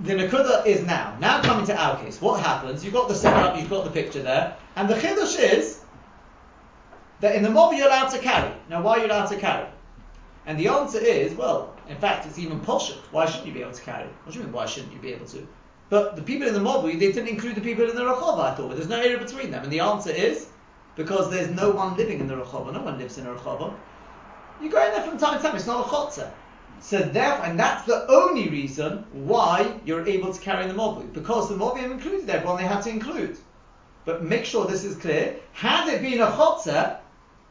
[0.00, 1.16] The nakuda is now.
[1.20, 2.84] Now coming to our case, what happens?
[2.84, 5.80] You've got the setup, you've got the picture there, and the chiddush is
[7.20, 8.52] that in the mob you're allowed to carry.
[8.68, 9.68] Now, why are you allowed to carry?
[10.46, 12.96] And the answer is, well, in fact, it's even poshut.
[13.12, 14.08] Why shouldn't you be able to carry?
[14.24, 15.46] What do you mean, why shouldn't you be able to?
[15.90, 18.54] But the people in the mob, they didn't include the people in the Rachova, I
[18.54, 19.62] thought, but there's no area between them.
[19.62, 20.46] And the answer is,
[20.96, 23.74] because there's no one living in the Rachova, no one lives in a Rachova.
[24.62, 26.30] You go in there from time to time, it's not a chotzer.
[26.80, 31.48] So therefore, and that's the only reason why you're able to carry the mob, because
[31.48, 33.36] the mob have included everyone they had to include.
[34.04, 35.36] But make sure this is clear.
[35.52, 36.98] Had it been a chotzer,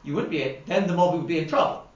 [0.04, 1.88] you wouldn't be, then the mob would be in trouble.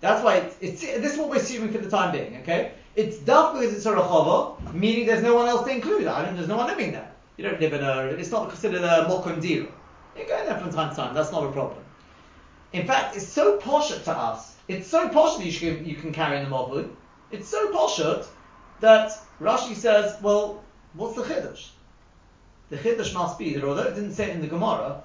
[0.00, 2.72] That's why it's, it's this is what we're assuming for the time being, okay?
[2.96, 6.06] It's daf because it's a rechava, meaning there's no one else to include.
[6.06, 7.10] I mean, there's no one living there.
[7.36, 8.06] You don't live in a.
[8.18, 9.68] It's not considered a mokum dira.
[10.16, 11.14] You go in there from time to time.
[11.14, 11.82] That's not a problem.
[12.72, 14.56] In fact, it's so posh to us.
[14.68, 16.88] It's so posh that you, you can carry in the mobile.
[17.30, 17.98] It's so posh
[18.80, 20.62] that Rashi says, well,
[20.94, 21.68] what's the chiddush?
[22.70, 25.02] The chiddush must be that although it didn't say it in the Gemara,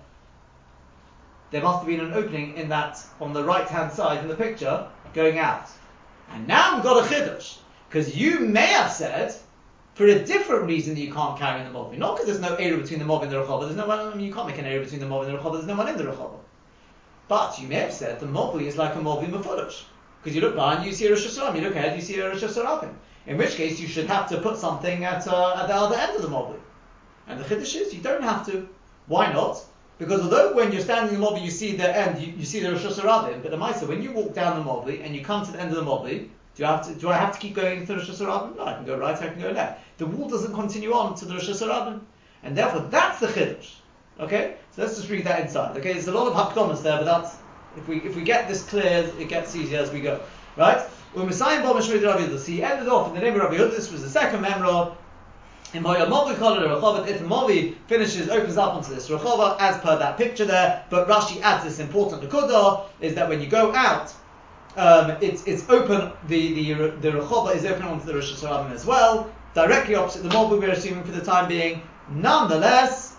[1.51, 4.35] there must have been an opening in that on the right hand side in the
[4.35, 5.69] picture going out.
[6.31, 7.57] And now we've got a chiddush
[7.95, 9.34] because you may have said
[9.93, 12.53] for a different reason that you can't carry in the mob, not because there's no
[12.55, 13.62] area between the mob and the rechava.
[13.62, 13.99] There's no one.
[13.99, 15.53] I mean, you can't make an area between the mob and the rechava.
[15.53, 16.38] There's no one in the rechava.
[17.29, 19.84] But you may have said the mob is like a mob in Mefudash.
[20.21, 21.38] Because you look behind, you see a Rosh.
[21.38, 22.43] You look ahead, you see a Rosh.
[23.27, 26.17] In which case, you should have to put something at, uh, at the other end
[26.17, 26.53] of the mob.
[27.27, 28.67] And the Chiddush is, you don't have to.
[29.08, 29.63] Why not?
[29.99, 32.60] Because although when you're standing in the Mobi you see the end, you, you see
[32.60, 35.45] the Rosh Hashanah, but the Maisa, when you walk down the Mobi and you come
[35.45, 36.93] to the end of the Mobi, do you have to?
[36.93, 38.55] Do I have to keep going the Rosh Hashanah?
[38.55, 39.83] No, I can go right, I can go left.
[39.97, 41.99] The wall doesn't continue on to the Rosh Hashanah,
[42.43, 43.75] and therefore that's the Chiddush.
[44.19, 45.77] Okay, so let's just read that inside.
[45.77, 47.35] Okay, there's a lot of hakdomas there, but that's
[47.75, 50.21] if we if we get this clear, it gets easier as we go.
[50.55, 50.81] Right?
[51.13, 53.71] U'misayim bo mishmei de Rabbi he ended off in the name of Rabbi Yehuda.
[53.71, 54.95] This was the second memra.
[55.73, 59.77] In Moya Movi Kola Rechova, if the Movi finishes, opens up onto this Rechova, as
[59.81, 63.73] per that picture there, but Rashi adds this important Nakuda, is that when you go
[63.75, 64.13] out,
[64.75, 68.85] um, it's, it's open, the, the, the Rechova is open onto the Rosh Hashanah as
[68.85, 71.81] well, directly opposite the Movi, we're assuming for the time being.
[72.09, 73.15] Nonetheless,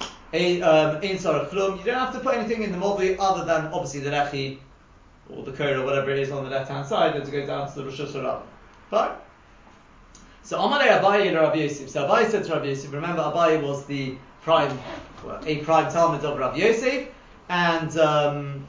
[0.00, 4.00] um, in Chlum, you don't have to put anything in the Movi other than obviously
[4.00, 4.58] the Lechi,
[5.28, 7.46] or the Kora, or whatever it is on the left hand side, and to go
[7.46, 8.42] down to the Rosh Hashanah.
[8.90, 9.12] Fine?
[10.42, 11.90] So Amalei Abaye Rabbi Yosef.
[11.90, 14.78] So Abaye said to Rabbi Yosef, remember Abaye was the prime,
[15.46, 17.08] a prime Talmud of Rabbi Yosef,
[17.48, 18.66] and um,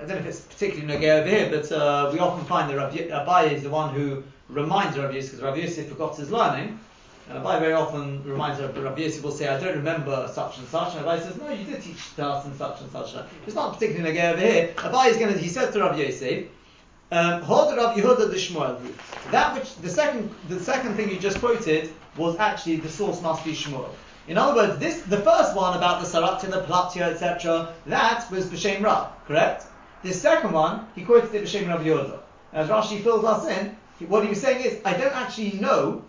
[0.00, 2.76] I don't know if it's particularly Nogay over here, but uh, we often find that
[2.76, 6.80] Rabbi Abaye is the one who reminds Rabbi Yosef, because Rabbi Yosef forgot his learning,
[7.28, 10.96] and Abai very often reminds Rabbi Yosef will say, I don't remember such and such.
[10.96, 13.14] And Abai says, No, you did teach us and such and such.
[13.46, 14.68] It's not particularly again over here.
[14.76, 16.46] Abai is going to, he says to Rabbi Yosef,
[17.12, 18.80] um, Rabbi Yehuda the Shmuel.
[19.32, 23.44] That which, the second, the second thing you just quoted was actually the source must
[23.44, 23.90] be Shmuel.
[24.28, 28.46] In other words, this, the first one about the Saratya, the Platya, etc., that was
[28.46, 29.66] B'Shem Rab, correct?
[30.02, 32.20] The second one, he quoted it B'Shem Rabbi Yehuda.
[32.52, 33.76] As Rashi fills us in,
[34.08, 36.04] what he was saying is, I don't actually know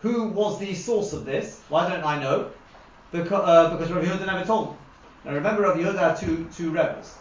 [0.00, 1.60] who was the source of this?
[1.68, 2.50] Why don't I know?
[3.12, 4.76] Because, uh, because Rabbi Yehuda never told me.
[5.24, 7.16] Now remember, Rabbi Yehuda had two, two rebels.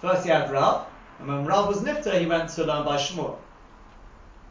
[0.00, 0.86] First he had Rav,
[1.18, 3.36] and when Rav was Nifta, he went to learn by Shmuel.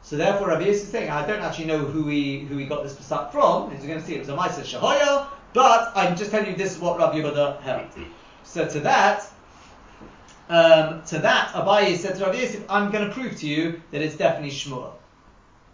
[0.02, 2.84] So therefore, Rabbi Yosef is saying, I don't actually know who he who he got
[2.84, 3.72] this pasuk from.
[3.72, 6.56] As you're going to see, it was a Maisa Shahoya, but I'm just telling you
[6.56, 7.90] this is what Rabbi Yehuda held.
[8.44, 9.28] So to that,
[10.50, 14.02] um, to that, Abaye said to Rabbi Yosef, I'm going to prove to you that
[14.02, 14.94] it's definitely Shmuel.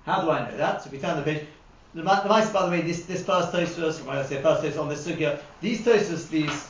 [0.05, 0.81] How do I know that?
[0.81, 1.45] So if we turn the page,
[1.93, 4.81] the, the mice, by the way, this, this first Tosfos, when I say first Tosfos
[4.81, 6.69] on this sugya, these Tosfos, these,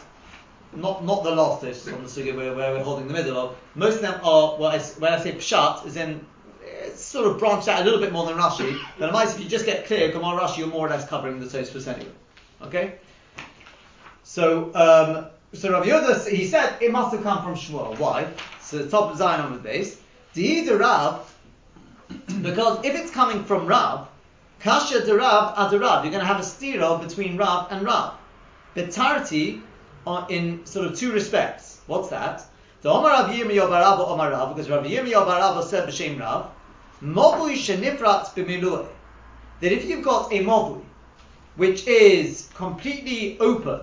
[0.73, 3.55] not not the last Tosfos on the sugya where, where we're holding the middle of,
[3.75, 6.25] most of them are, well, when I say pshat, is in,
[6.95, 9.47] sort of branched out a little bit more than Rashi, but the mice, if you
[9.47, 12.11] just get clear, come on Rashi, you're more or less covering the Tosfos anyway.
[12.63, 12.95] Okay?
[14.23, 17.97] So, um, so Rav Yehuda, he said it must have come from Shmuel.
[17.97, 18.27] Why?
[18.61, 19.99] So the top of Zion on the base.
[20.33, 21.35] Deida Rav,
[22.41, 24.07] because if it's coming from Rav,
[24.61, 26.05] Kasha de Rav ad Rav.
[26.05, 28.13] You're going to have a stira between Rav and Rav.
[28.75, 29.61] Betarti
[30.05, 31.81] uh, in sort of two respects.
[31.87, 32.45] What's that?
[32.81, 36.19] The Omar Rav Yirmiyah bar Abba Omar Rav, because Rav Yirmiyah bar Abba said b'shem
[36.19, 36.51] Rav,
[37.01, 38.87] Mobui shenifrat b'milui.
[39.61, 40.83] That if you've got a mobui,
[41.55, 43.81] which is completely open,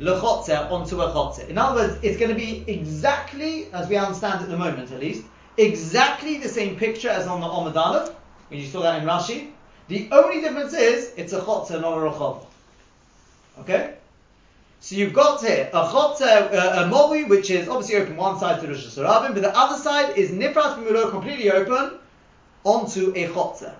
[0.00, 1.48] lechotzer onto a chotzer.
[1.48, 5.00] In other words, it's going to be exactly, as we understand at the moment at
[5.00, 5.24] least,
[5.56, 8.14] exactly the same picture as on the Amud Aleph,
[8.48, 9.50] when you saw that in Rashi.
[9.88, 12.44] The only difference is it's a chotzer, not a rachov.
[13.60, 13.94] Okay?
[14.80, 18.60] So you've got here a chotzer, uh, a mobi, which is obviously open one side
[18.60, 21.98] to Rosh Hashanah, but the other side is nifrat b'mulo, completely open,
[22.64, 23.74] onto a chotzer.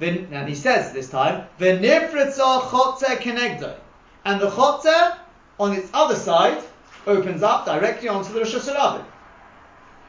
[0.00, 3.76] And he says this time, the v'nifritza chotzer kenegdo.
[4.24, 5.16] And the chotzer,
[5.62, 6.60] on its other side,
[7.06, 9.04] opens up directly onto the Rosh Hashanah.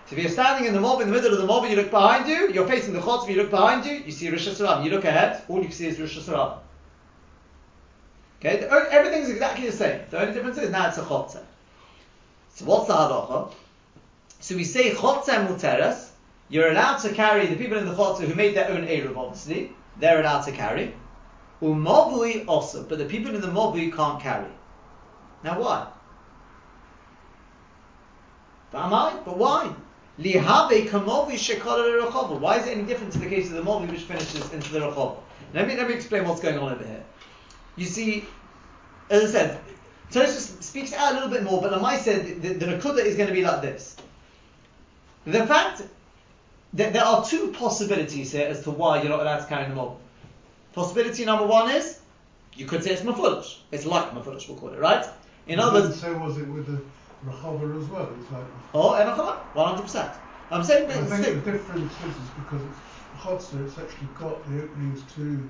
[0.05, 1.91] So if you're standing in the mob, in the middle of the mob, you look
[1.91, 4.83] behind you, you're facing the chotz, you look behind you, you see Rosh Hashanah.
[4.83, 6.57] You look ahead, all you see is Rosh Hashanah.
[8.39, 10.01] Okay, the, everything's exactly the same.
[10.09, 11.43] The only difference is now it's a chotzer.
[12.55, 13.53] So what's the halacha?
[14.39, 16.09] So we say chotzer muteres,
[16.49, 19.71] you're allowed to carry, the people in the chotzer who made their own Eruv, obviously,
[19.99, 20.95] they're allowed to carry.
[21.61, 24.49] Umobui also, but the people in the mobui can't carry.
[25.43, 25.87] Now why?
[28.71, 29.73] But why?
[30.19, 32.39] Lihabe kamovi shekala rechova.
[32.39, 34.79] Why is it any different to the case of the movi which finishes into the
[34.79, 35.17] rechova?
[35.53, 37.03] Let me let me explain what's going on over here.
[37.75, 38.25] You see,
[39.09, 39.59] as I said,
[40.11, 43.33] Tosfos speaks out a little bit more, but Lamai said the, the, is going to
[43.33, 43.95] be like this.
[45.25, 45.81] The fact
[46.73, 49.75] that there are two possibilities here as to why you're not allowed to carry the
[49.75, 49.97] mob.
[50.73, 51.99] Possibility number one is
[52.55, 53.57] you could say it's mafulish.
[53.71, 55.05] It's like mafulish, we'll call it, right?
[55.47, 56.81] In other words, so was it with the
[57.29, 58.09] Rechava as well.
[58.19, 59.09] It's like oh, and
[59.53, 60.11] one hundred percent.
[60.51, 64.63] I'm saying I think the difference is, is because it's Chotzer, it's actually got the
[64.63, 65.49] openings to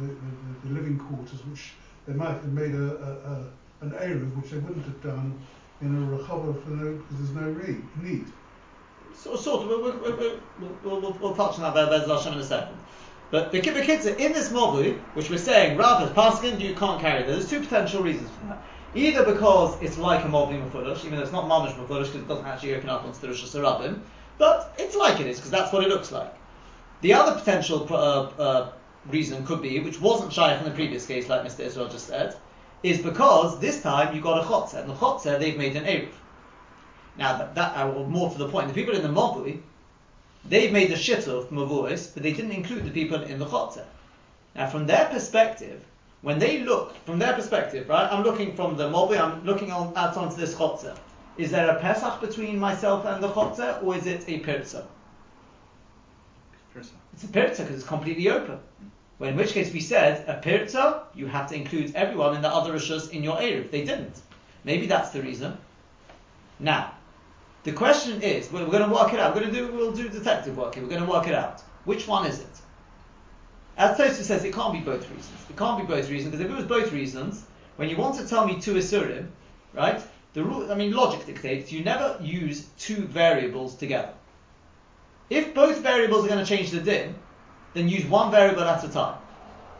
[0.00, 1.72] the, the, the, living quarters, which
[2.06, 5.38] they might have made a, a, a an Eruv, which they wouldn't have done
[5.80, 8.26] in a Rechava for no, because there's no re- need.
[9.14, 10.38] So, sort of, we'll, we'll,
[10.82, 12.76] we'll, we'll, we'll touch on that Bez Hashem in a second.
[13.30, 17.22] But the kids in this mobu, which we're saying, Rav has passing, you can't carry.
[17.22, 18.62] There's two potential reasons for that.
[18.94, 22.28] Either because it's like a Movli Mufulush, even though it's not Mamish Mufulush because it
[22.28, 23.98] doesn't actually open up onto the Rosh Hashanah,
[24.36, 26.34] but it's like it is because that's what it looks like.
[27.00, 28.72] The other potential uh, uh,
[29.08, 31.60] reason could be, which wasn't Shaykh in the previous case, like Mr.
[31.60, 32.36] Israel just said,
[32.82, 36.12] is because this time you got a Chotzer, and the Chotzer they've made an Eruv.
[37.16, 39.60] Now, that, that uh, more to the point, the people in the Mobui,
[40.44, 43.84] they've made a Shituf Mavuis, but they didn't include the people in the Chotzer.
[44.54, 45.84] Now, from their perspective,
[46.22, 48.10] when they look from their perspective, right?
[48.10, 50.96] I'm looking from the mobi, I'm looking on, out onto this chotzer.
[51.36, 54.86] Is there a pesach between myself and the chotzer, or is it a pirza?
[56.74, 58.58] It's a pirza because it's completely open.
[59.18, 62.48] Well, in which case we said a pirza, you have to include everyone in the
[62.48, 63.70] other rishus in your eruv.
[63.70, 64.20] They didn't.
[64.64, 65.58] Maybe that's the reason.
[66.58, 66.92] Now,
[67.64, 69.34] the question is, we're, we're going to work it out.
[69.34, 70.82] We're going to do, we'll do detective work here.
[70.82, 71.60] We're going to work it out.
[71.84, 72.61] Which one is it?
[73.76, 75.46] As Tosfos says, it can't be both reasons.
[75.48, 77.44] It can't be both reasons because if it was both reasons,
[77.76, 79.28] when you want to tell me two isurim,
[79.72, 80.00] right?
[80.34, 84.12] The rule, I mean, logic dictates you never use two variables together.
[85.30, 87.14] If both variables are going to change the din,
[87.74, 89.18] then use one variable at a time.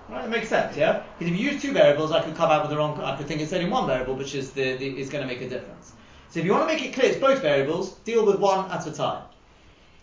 [0.08, 0.24] Right?
[0.24, 1.02] It makes sense, yeah?
[1.18, 2.98] Because if you use two variables, I could come out with the wrong.
[3.00, 5.42] I could think it's only one variable, which is the, the is going to make
[5.42, 5.92] a difference.
[6.30, 8.86] So if you want to make it clear it's both variables, deal with one at
[8.86, 9.24] a time.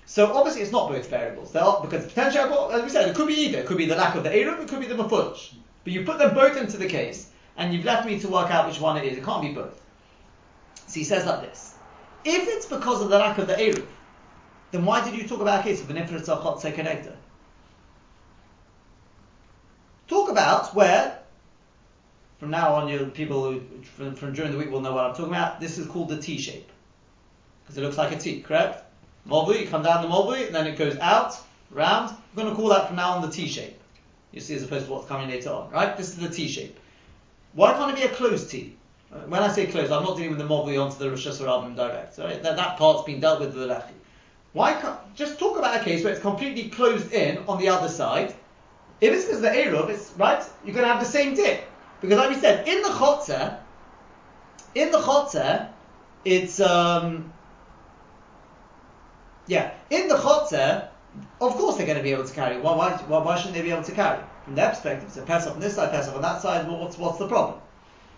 [0.09, 1.51] So obviously it's not both variables.
[1.51, 3.59] They are because potential, as we said, it could be either.
[3.59, 5.53] It could be the lack of the eruv, it could be the mafulish.
[5.83, 8.67] But you put them both into the case, and you've left me to work out
[8.67, 9.19] which one it is.
[9.19, 9.79] It can't be both.
[10.87, 11.75] So he says like this:
[12.25, 13.85] If it's because of the lack of the eruv,
[14.71, 17.15] then why did you talk about a case of an infinite connector?
[20.07, 21.19] Talk about where,
[22.39, 25.13] from now on, you people who, from, from during the week will know what I'm
[25.13, 25.59] talking about.
[25.59, 26.71] This is called the T shape
[27.61, 28.88] because it looks like a T, correct?
[29.27, 31.37] Mobli, you come down the mobli, and then it goes out,
[31.71, 32.15] round.
[32.35, 33.79] We're going to call that from now on the T shape.
[34.31, 35.97] You see, as opposed to what's coming later on, right?
[35.97, 36.79] This is the T shape.
[37.53, 38.75] Why can't it be a closed T?
[39.27, 42.17] When I say closed, I'm not dealing with the mobli onto the Rosh Hashanah direct.
[42.19, 42.41] Right?
[42.43, 43.93] That, that part's been dealt with with the Lechi.
[44.53, 47.89] Why can't, just talk about a case where it's completely closed in on the other
[47.89, 48.35] side.
[49.01, 51.63] If it's because the Eruv, it's right, you're going to have the same dip.
[52.01, 53.57] Because like we said, in the Chotzer,
[54.75, 55.69] in the Chotzer,
[56.25, 57.33] it's, um,
[59.49, 60.87] yeah, in the Chotzer,
[61.41, 62.61] of course they're going to be able to carry.
[62.61, 64.23] Why, why, why, shouldn't they be able to carry?
[64.45, 66.97] From their perspective, so a Pesach on this side, pass Pesach on that side, what's,
[66.97, 67.59] what's the problem?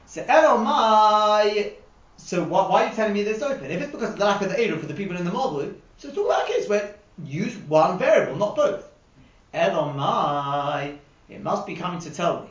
[0.05, 1.73] So, Elomai,
[2.17, 3.71] so why, why, are you telling me this open?
[3.71, 5.73] If it's because of the lack of the Eruv for the people in the Moblu,
[5.97, 8.91] so it's all about case where use one variable, not both.
[9.53, 10.97] Edomai,
[11.29, 12.49] it must be coming to tell me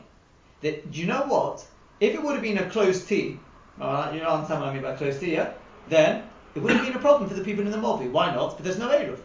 [0.61, 1.65] that, do you know what?
[1.99, 3.39] If it would have been a closed T, you
[3.79, 5.53] know understand what I mean by closed T, yeah?
[5.87, 6.23] Then
[6.55, 8.09] it would have been a problem for the people in the Mobi.
[8.11, 8.57] Why not?
[8.57, 9.19] But there's no Eruv.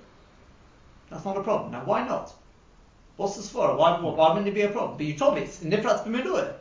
[1.10, 1.72] That's not a problem.
[1.72, 2.32] Now, why not?
[3.16, 3.76] What's the svara?
[3.76, 4.98] Why, why wouldn't it be a problem?
[4.98, 6.54] But you told me it's Nifrat's B'miluah.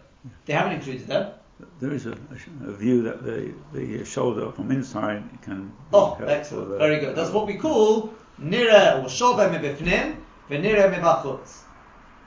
[0.45, 1.33] They haven't included them.
[1.79, 2.17] There is a,
[2.65, 5.71] a, view that the, the shoulder from inside can.
[5.93, 6.79] Oh, excellent.
[6.79, 7.15] Very good.
[7.15, 10.17] That's what we call nira or shoba mebifnim
[10.49, 11.61] v'nira mebachutz.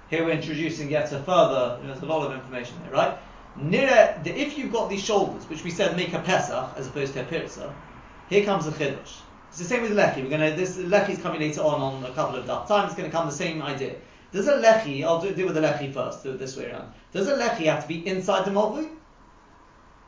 [0.08, 1.78] Here we're introducing yet a further.
[1.82, 3.18] There's a lot of information there, right?
[3.58, 4.22] Nira.
[4.24, 7.20] The, if you've got these shoulders, which we said make a pesach as opposed to
[7.20, 7.74] a pirza,
[8.28, 9.20] here comes the chiddush.
[9.48, 10.22] It's the same with lechi.
[10.22, 10.54] We're gonna.
[10.54, 12.92] This lechi is coming later on on a couple of times.
[12.92, 13.96] It's to come the same idea.
[14.30, 15.04] Does a lechi?
[15.04, 16.22] I'll do, deal with the lechi first.
[16.22, 16.92] Do it this way around.
[17.12, 18.90] Does a lechi have to be inside the mobli?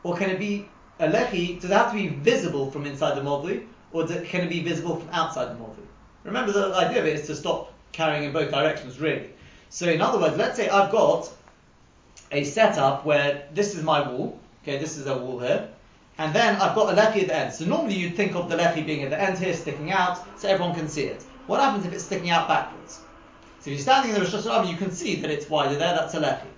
[0.02, 1.60] Or can it be a lechi?
[1.60, 4.96] Does it have to be visible from inside the movli, or can it be visible
[4.96, 5.86] from outside the movli?
[6.24, 9.30] Remember, the idea of it is to stop carrying in both directions, really.
[9.70, 11.30] So, in other words, let's say I've got
[12.30, 14.38] a setup where this is my wall.
[14.62, 15.70] Okay, this is a wall here.
[16.20, 17.54] And then I've got a lechi at the end.
[17.54, 20.48] So normally you'd think of the lechi being at the end here, sticking out, so
[20.48, 21.22] everyone can see it.
[21.46, 23.00] What happens if it's sticking out backwards?
[23.60, 25.94] So if you're standing in the Rosh Hashanah, you can see that it's wider there,
[25.94, 26.50] that's a lechi.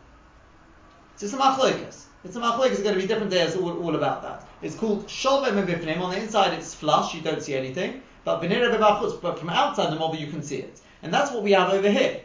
[1.15, 2.07] So it's a machloikas.
[2.25, 4.49] It's a machlek it's going to be different days, all, all about that.
[4.63, 6.01] It's called shovem b'fnim.
[6.01, 7.15] On the inside, it's flush.
[7.15, 8.03] You don't see anything.
[8.25, 10.81] But but from outside the mob, you can see it.
[11.05, 12.23] And that's what we have over here.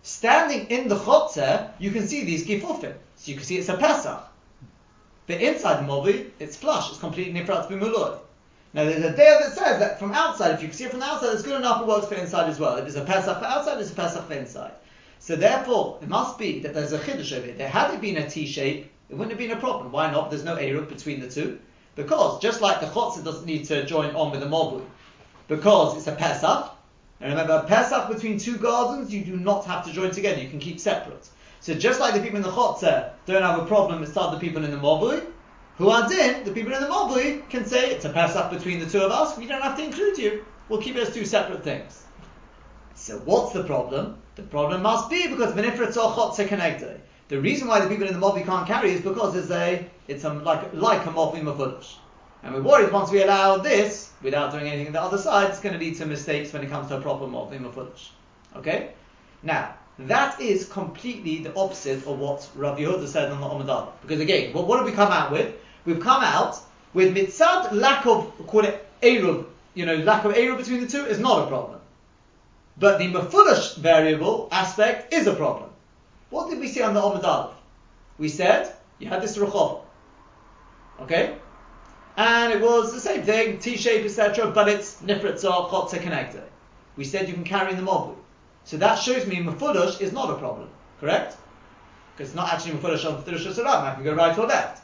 [0.00, 2.94] Standing in the chotzer, you can see these gifufim.
[3.16, 4.29] So you can see it's a pesach.
[5.30, 6.90] But inside the mobi, it's flush.
[6.90, 8.18] It's completely nifrat b'muloi.
[8.74, 10.98] Now there's a day that says that from outside, if you can see it from
[10.98, 11.82] the outside, it's good enough.
[11.82, 12.74] It works for inside as well.
[12.78, 14.72] If it's a pesach for outside, it's a pesach for inside.
[15.20, 17.54] So therefore, it must be that there's a chiddush over here.
[17.54, 19.92] There had it been a T shape, it wouldn't have been a problem.
[19.92, 20.30] Why not?
[20.30, 21.60] There's no Eruv between the two.
[21.94, 24.84] Because just like the Chotzer doesn't need to join on with the Mobli,
[25.46, 26.72] because it's a Pesach,
[27.20, 30.48] and remember, a Pesach between two gardens, you do not have to join together, you
[30.48, 31.28] can keep separate.
[31.60, 34.64] So just like the people in the Chotzer don't have a problem with the people
[34.64, 35.24] in the Mobli,
[35.76, 38.86] who are in, the people in the Mobli can say it's a Pesach between the
[38.86, 40.44] two of us, we don't have to include you.
[40.68, 42.04] We'll keep it as two separate things.
[42.94, 44.18] So what's the problem?
[44.36, 47.00] The problem must be because Benifrit Chotzer connected.
[47.28, 50.24] The reason why the people in the Mobi can't carry is because it's a it's
[50.24, 51.96] a, like like a Mobi Mafulish.
[52.42, 55.60] And we're worried once we allow this, without doing anything on the other side, it's
[55.60, 58.08] going to lead to mistakes when it comes to a proper Mobi Mafulish.
[58.56, 58.92] Okay?
[59.42, 59.74] Now,
[60.08, 63.94] that is completely the opposite of what Rav Yehuda said on the Amud Aleph.
[64.02, 65.54] Because again, what, what have we come out with?
[65.84, 66.58] We've come out
[66.94, 71.04] with mitzad lack of, call it Eruv, you know, lack of Eruv between the two
[71.04, 71.80] is not a problem.
[72.78, 75.70] But the Mafulish variable aspect is a problem.
[76.30, 77.52] What did we see on the Amud
[78.16, 79.82] We said you had this Rechov.
[81.00, 81.34] Okay?
[82.16, 86.44] And it was the same thing, T-shape, etc., but it's Nifritzah, Chotze connector.
[86.96, 88.14] We said you can carry the Mobu.
[88.64, 90.68] So that shows me Mafudush is not a problem,
[91.00, 91.36] correct?
[92.14, 94.82] Because it's not actually Mafudush on Mafudush Saram, I can go right or left.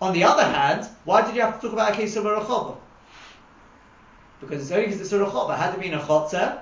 [0.00, 2.30] On the other hand, why did you have to talk about a case of a
[2.30, 2.76] Rechova?
[4.40, 5.56] Because it's only because it's a Rechova.
[5.56, 6.60] Had it been a Chotze,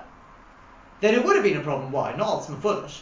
[1.01, 1.91] then it would have been a problem.
[1.91, 2.15] Why?
[2.15, 3.01] Not it's foolish.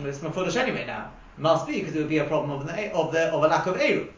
[0.00, 1.12] It's foolish anyway now.
[1.36, 3.46] It must be because it would be a problem of the of the of a
[3.46, 4.08] lack of eruv.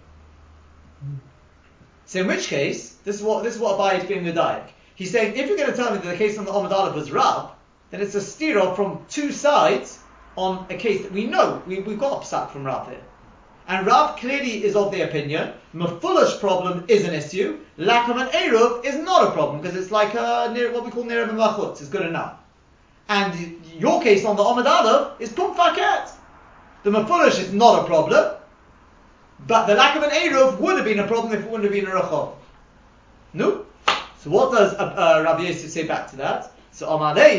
[2.07, 4.69] So in which case, this is what this is what Abaye is being medayik.
[4.95, 6.95] He's saying if you're going to tell me that the case on the Amud Aleph
[6.95, 7.51] was Rab,
[7.91, 9.99] then it's a stira from two sides
[10.37, 13.01] on a case that we know we, we've got psak from Rab here.
[13.69, 18.29] And Rav clearly is of the opinion, Mafulish problem is an issue, lack of an
[18.29, 21.81] Eruv is not a problem, because it's like uh, a, what we call and Machutz,
[21.81, 22.35] is good enough.
[23.09, 26.11] And your case on the Amud Aleph is Pum Faket.
[26.83, 28.37] The Mafulish is not a problem,
[29.47, 31.73] but the lack of an Eruv would have been a problem if it wouldn't have
[31.73, 32.35] been a Rachov.
[33.33, 33.65] No?
[34.23, 36.53] So what does uh, uh, Rabbi Yosef say back to that?
[36.71, 36.87] So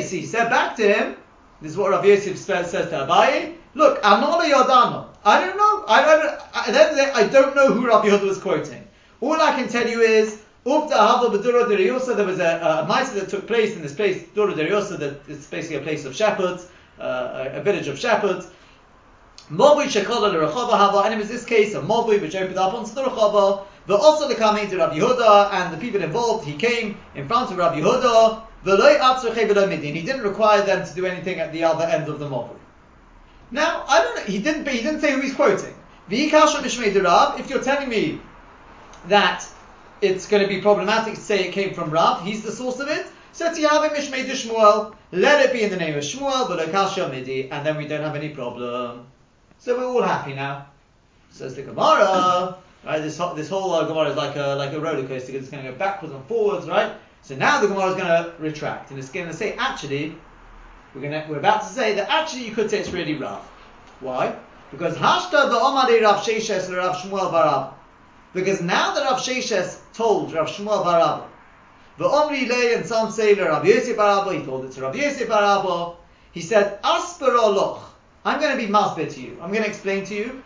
[0.01, 1.15] see, he said back to him,
[1.61, 5.07] this is what Rabbi Yosef says to Abaye, look, Anola Yodano.
[5.23, 5.85] I don't know.
[5.87, 6.41] I don't.
[6.53, 8.85] I I don't know who Rabbi Yehuda was quoting.
[9.21, 12.15] All I can tell you is Ufta.
[12.15, 14.99] There was a, a, a that took place in this place, Dura Deriosa.
[14.99, 16.67] That it's basically a place of shepherds,
[16.99, 18.47] uh, a, a, village of shepherds.
[19.49, 22.93] Mobui Shekola L'Rechava Hava, and it was this case of Mobui which opened up onto
[22.93, 23.63] the Rechava.
[23.85, 26.47] The also the coming to Rabbi Yehuda and the people involved.
[26.47, 28.43] He came in front of Rabbi Yehuda.
[28.63, 32.57] He didn't require them to do anything at the other end of the Mobui.
[33.51, 35.75] Now, I don't know, he didn't, he didn't say who he's quoting.
[36.09, 38.21] If you're telling me
[39.07, 39.45] that
[40.01, 42.87] it's going to be problematic to say it came from Rav, he's the source of
[42.87, 47.09] it, so Tiyave Mishmei Shmuel, let it be in the name of Shmuel, but Akasha
[47.09, 49.07] Midi, and then we don't have any problem.
[49.59, 50.67] So we're all happy now.
[51.29, 52.99] Says the Gemara, right?
[52.99, 55.33] This this whole uh, Gemara is like a like a roller coaster.
[55.33, 56.93] It's going to go backwards and forwards, right?
[57.21, 60.15] So now the Gemara is going to retract, and it's going to say actually
[60.93, 63.41] we're gonna we're about to say that actually you could say it's really Rav.
[63.99, 64.35] Why?
[64.71, 67.73] Because Hashta the Omari Rav Sheshes Rav Shmuel bar Abba.
[68.33, 71.27] Because now that Rav Sheshes told Rav Shmuel bar Abba,
[71.97, 74.95] the Omri Lay and some say Rav Yosef bar Abba, he told it to Rav
[74.95, 75.97] Yosef bar Abba.
[76.31, 77.81] He said, Asper Asperoloch.
[78.25, 79.37] I'm going to be masbir to you.
[79.41, 80.43] I'm going to explain to you.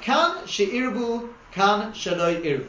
[0.00, 2.66] Kan she'irbu, kan shaloi iru.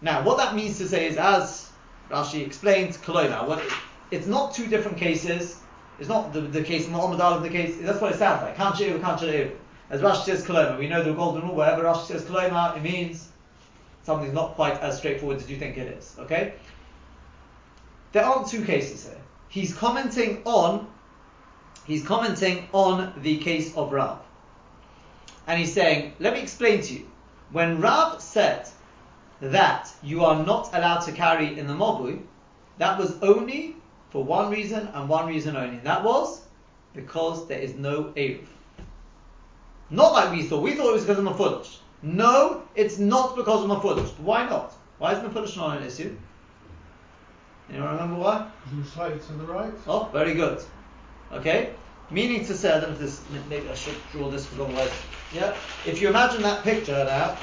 [0.00, 1.70] Now, what that means to say is, as
[2.10, 3.46] Rashi explains, koloma.
[3.46, 3.62] What
[4.10, 5.60] it's not two different cases.
[6.00, 8.56] It's not the, the case, Muhammad Ali, the case, that's what it sounds like.
[8.56, 9.50] Can't iru, can't share.
[9.90, 13.28] As Rashi says Kaloma, we know the golden rule, wherever Rashi says Kaloma, it means
[14.04, 16.14] something's not quite as straightforward as you think it is.
[16.18, 16.54] Okay?
[18.12, 19.20] There aren't two cases here.
[19.48, 20.86] He's commenting on
[21.86, 24.20] he's commenting on the case of Rav.
[25.46, 27.10] And he's saying, let me explain to you.
[27.50, 28.68] When Rav said
[29.40, 32.22] that you are not allowed to carry in the Mobui,
[32.78, 33.76] that was only
[34.10, 35.76] for one reason and one reason only.
[35.76, 36.42] And that was
[36.94, 38.46] because there is no Eruv.
[39.90, 40.62] Not like we thought.
[40.62, 41.78] We thought it was because of Mafulish.
[42.02, 43.68] No, it's not because of.
[43.68, 44.74] But why not?
[44.98, 46.16] Why is Mafulish not an issue?
[47.70, 48.50] Anyone remember why?
[48.64, 49.72] Because it's slightly to the right.
[49.86, 50.62] Oh, very good.
[51.32, 51.74] Okay?
[52.10, 54.92] Meaning to say, I don't know if this, maybe I should draw this because otherwise,
[55.32, 55.54] yeah?
[55.86, 57.36] If you imagine that picture now,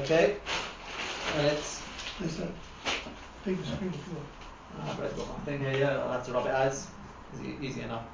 [0.00, 0.36] okay?
[1.36, 1.82] And it's.
[2.20, 2.52] Listen,
[3.44, 4.22] big screen floor.
[4.80, 6.66] Ah, I've got my thing here, yeah, I'll have to rub it out.
[6.66, 6.86] It's
[7.60, 8.04] easy enough.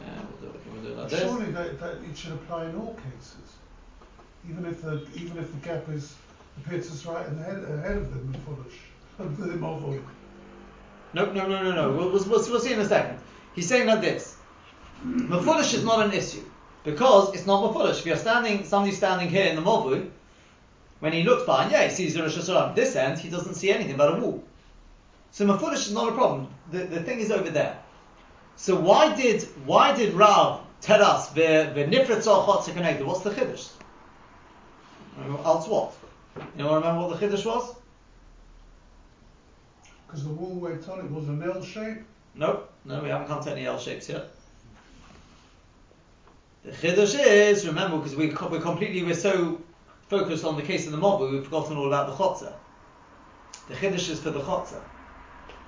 [0.00, 1.20] Yeah, we'll do it, we'll do it like this.
[1.20, 3.56] Surely that, that it should apply in all cases,
[4.48, 6.14] even if the even if the gap is
[6.58, 8.78] appears as right ahead, ahead of the foolish
[9.18, 9.46] of the.
[11.12, 11.92] No, no, no, no, no.
[11.92, 13.18] We'll, we'll, we'll see in a second.
[13.54, 14.35] He's saying like this.
[15.04, 15.32] Mm-hmm.
[15.32, 16.42] Mafulish is not an issue
[16.84, 17.98] because it's not mafulish.
[17.98, 20.10] If you're standing, somebody's standing here in the Movu,
[21.00, 22.74] when he looks behind, yeah, he sees the Rosh Hashanah.
[22.74, 24.42] This end, he doesn't see anything but a wall.
[25.30, 26.48] So Mafulish is not a problem.
[26.70, 27.78] The, the thing is over there.
[28.56, 33.04] So why did why did Rav tell us the the to connect?
[33.04, 33.68] What's the chiddush?
[35.44, 35.94] Else what?
[36.56, 37.74] You know, remember what the chiddush was?
[40.06, 41.98] Because the wall went on, it was an L shape.
[42.34, 44.30] Nope, no, we haven't come to any L shapes yet.
[46.66, 49.60] The chiddush is remember because we we're completely we're so
[50.08, 52.52] focused on the case of the mob, we've forgotten all about the chotzer.
[53.68, 54.82] The chiddush is for the chotzer.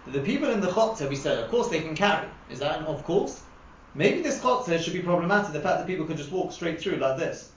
[0.08, 2.26] The people in the chotzer, we said, of course they can carry.
[2.50, 3.42] Is that an of course?
[3.94, 6.96] Maybe this chotzer should be problematic, the fact that people can just walk straight through
[6.96, 7.52] like this.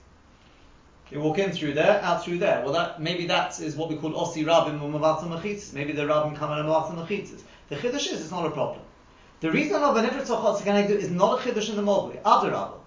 [1.10, 2.62] They walk in through there, out through there.
[2.62, 5.72] Well, that maybe that is what we call osi rabim umavata machitzis.
[5.72, 7.42] Maybe the rabim come in umavata machitzis.
[7.70, 8.82] The chiddush is it's not a problem.
[9.40, 12.20] The reason of an ifrit chotzer can do is not a chiddush in the mobile.
[12.24, 12.78] Other rabim.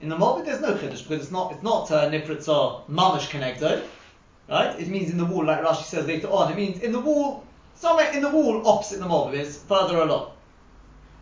[0.00, 3.28] In the Morbid, there's no chiddush because it's not it's not uh, nifritz or mamish
[3.28, 3.84] connected,
[4.48, 4.78] right?
[4.80, 6.50] It means in the wall, like Rashi says later on.
[6.50, 7.44] It means in the wall,
[7.74, 10.32] somewhere in the wall opposite the Morbid, is further along.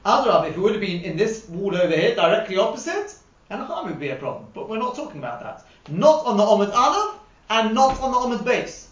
[0.06, 3.16] Adrab, if it would have been in this wall over here, directly opposite,
[3.50, 4.46] Hanacham would be a problem.
[4.54, 5.66] But we're not talking about that.
[5.90, 7.18] Not on the Amud Aleph
[7.50, 8.86] and not on the Amud Beis.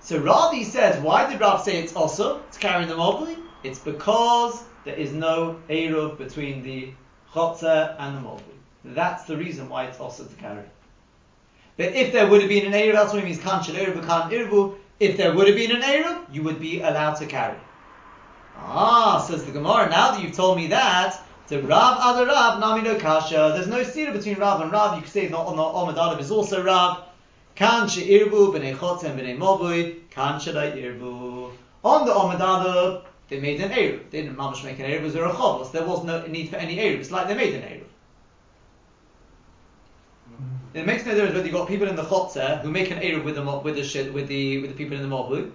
[0.00, 3.36] So Ravi says, why did Rav say it's also to carry the mobli?
[3.62, 6.92] It's because there is no eruv between the
[7.34, 8.42] chotzer and the mobli.
[8.84, 10.64] That's the reason why it's also to carry.
[11.76, 14.30] But if there would have been an eruv, that's what it means kanchel eruv, kan
[14.30, 14.76] eruv.
[14.98, 17.56] If there would have been an eruv, you would be allowed to carry.
[18.56, 19.88] Ah, says the Gemara.
[19.88, 23.52] Now that you've told me that, to Rav Ada Rav Nami no Kasha.
[23.54, 24.94] There's no steer between Rav and Rav.
[24.96, 27.02] You could say not Omid Adam is also Rav.
[27.56, 31.50] Kan irbu b'nei chotem b'nei mobui kan irbu.
[31.82, 34.10] On the Omid Adam, they made an eruv.
[34.10, 34.96] They didn't mamish make an eruv.
[34.96, 35.72] It was a rechovos.
[35.72, 36.98] There was no need for any eruv.
[36.98, 37.84] It's like they made an eruv.
[40.32, 40.76] Mm-hmm.
[40.76, 43.24] It makes no difference whether you've got people in the chotzer who make an eruv
[43.24, 45.50] with the with the shit with the with the people in the mobui,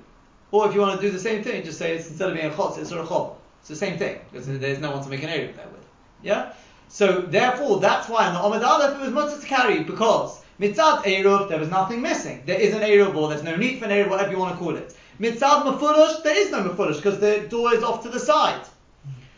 [0.51, 2.47] or if you want to do the same thing, just say it's instead of being
[2.47, 3.35] a chotzer, it's a rechov.
[3.59, 5.85] It's the same thing because there's no one to make an eruv there with.
[6.23, 6.53] Yeah?
[6.87, 11.03] So therefore, that's why on the Amud Aleph it was mutter to carry because mitzad
[11.03, 12.43] Eruv there was nothing missing.
[12.45, 14.57] There is an Eruv or there's no need for an Eruv, whatever you want to
[14.57, 14.95] call it.
[15.19, 18.65] Mitzad Mefurish there is no Mefurish because the door is off to the side.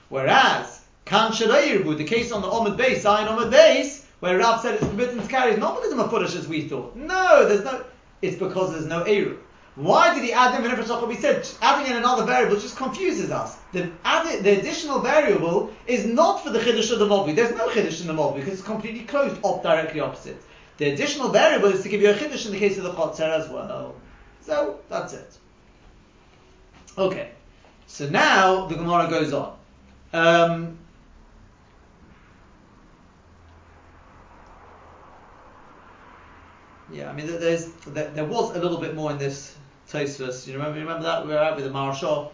[0.10, 4.86] Whereas Kan the case on the Amud Beis, Zion Amud Beis, where Rav said it's
[4.86, 6.96] forbidden to carry, is not because of Mefurish as we thought.
[6.96, 7.84] No, there's no.
[8.22, 9.38] It's because there's no Eruv.
[9.76, 11.08] Why did he add them in?
[11.08, 13.58] We said adding in another variable just confuses us.
[13.74, 17.36] The, added, the additional variable is not for the chiddush of the mobvi.
[17.36, 20.42] There's no chiddush in the mobvi because it's completely closed up directly opposite.
[20.78, 23.30] The additional variable is to give you a chiddush in the case of the chotzer
[23.30, 23.94] as well.
[24.42, 25.38] So that's it.
[26.98, 27.32] Okay.
[27.86, 29.58] So now the Gemara goes on.
[30.14, 30.78] Um,
[36.92, 39.56] yeah, I mean, there's there, there was a little bit more in this
[39.90, 40.48] Tosfos.
[40.48, 40.80] You remember?
[40.80, 42.32] Remember that we were out with the Maharshal.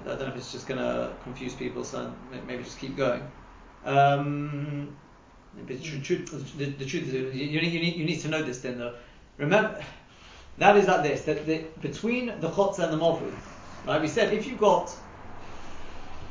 [0.00, 2.12] I don't know if it's just going to confuse people, so
[2.46, 3.22] maybe just keep going.
[3.84, 4.96] Um,
[5.66, 8.78] the, truth, the, the truth is, you you, need, you need to know this then,
[8.78, 8.94] though.
[9.36, 9.82] Remember,
[10.60, 13.32] that is like this: that the, between the chotz and the movri,
[13.84, 14.00] right?
[14.00, 14.94] We said if you've got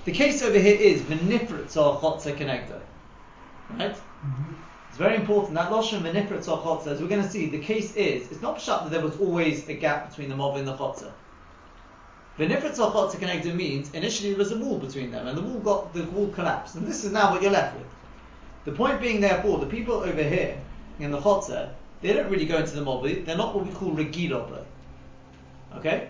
[0.06, 2.82] the case over here is v'nifrit or chotz connector,
[3.70, 3.96] right?
[4.26, 4.54] Mm-hmm
[5.00, 8.42] very important that Loshen Venifrit Chotzer, as we're going to see, the case is, it's
[8.42, 11.14] not shut that there was always a gap between the Mov and the Chotzer.
[12.38, 15.94] Venifrit Chotzer connected means initially there was a wall between them, and the wall got
[15.94, 17.88] the wall collapsed, and this is now what you're left with.
[18.66, 20.62] The point being, therefore, the people over here
[21.00, 21.70] in the Chotzer,
[22.02, 24.66] they don't really go into the Mov, they're not what we call Regiloba.
[25.76, 26.10] Okay?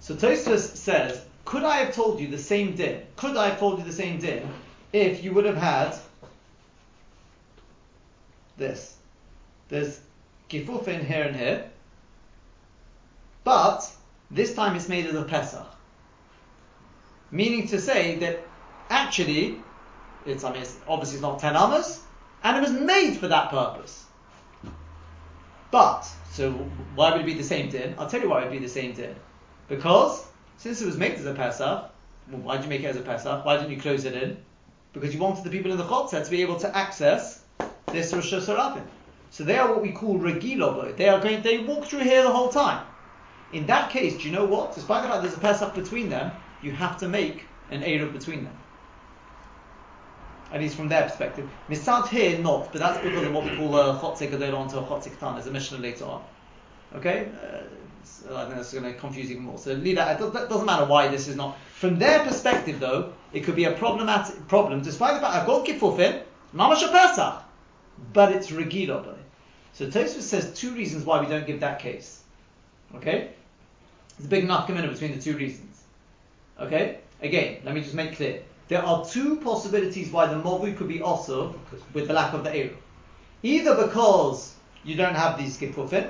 [0.00, 3.02] So Tosfos says, could I have told you the same din?
[3.16, 4.48] Could I have told you the same din
[4.92, 5.94] if you would have had
[8.56, 8.96] this.
[9.68, 10.00] There's
[10.48, 11.70] gifufin here and here,
[13.44, 13.90] but
[14.30, 15.66] this time it's made as a Pesach.
[17.30, 18.46] Meaning to say that
[18.90, 19.56] actually,
[20.26, 22.02] it's, I mean, it's, obviously it's not 10 amas,
[22.44, 24.01] and it was made for that purpose.
[25.72, 26.52] But, so
[26.94, 27.94] why would it be the same din?
[27.98, 29.16] I'll tell you why it would be the same din.
[29.68, 30.26] Because,
[30.58, 31.90] since it was made as a Pesach,
[32.30, 33.42] well, why did you make it as a Pesach?
[33.44, 34.36] Why didn't you close it in?
[34.92, 37.42] Because you wanted the people in the Chotzah to be able to access
[37.86, 38.82] this Rosh Hashanah.
[39.30, 40.94] So they are what we call Regilobo.
[40.94, 42.86] They are going, they walk through here the whole time.
[43.54, 44.74] In that case, do you know what?
[44.74, 48.44] Despite the fact there's a Pesach between them, you have to make an Eruv between
[48.44, 48.58] them.
[50.52, 51.48] At least from their perspective.
[51.70, 54.82] Misad here, not, but that's because of what we call a Chotze Gadol onto a
[54.82, 56.22] Chotze Katan as a Mishnah later on.
[56.94, 57.28] Okay?
[57.42, 57.62] Uh,
[58.04, 59.56] so I think that's going to confuse even more.
[59.56, 60.20] So leave that.
[60.20, 61.56] It doesn't matter why this is not.
[61.74, 65.66] From their perspective, though, it could be a problematic problem, despite the fact I've got
[65.66, 66.22] Kifufin,
[66.54, 67.42] Mamash Pesach
[68.12, 69.16] but it's regila
[69.72, 72.22] So Tosfos says two reasons why we don't give that case.
[72.96, 73.30] Okay?
[74.18, 75.82] There's a big enough commitment between the two reasons.
[76.60, 76.98] Okay?
[77.20, 78.42] Again, let me just make clear.
[78.72, 81.54] There are two possibilities why the movu could be also
[81.92, 82.74] with the lack of the eru.
[83.42, 86.08] Either because you don't have these gifufin,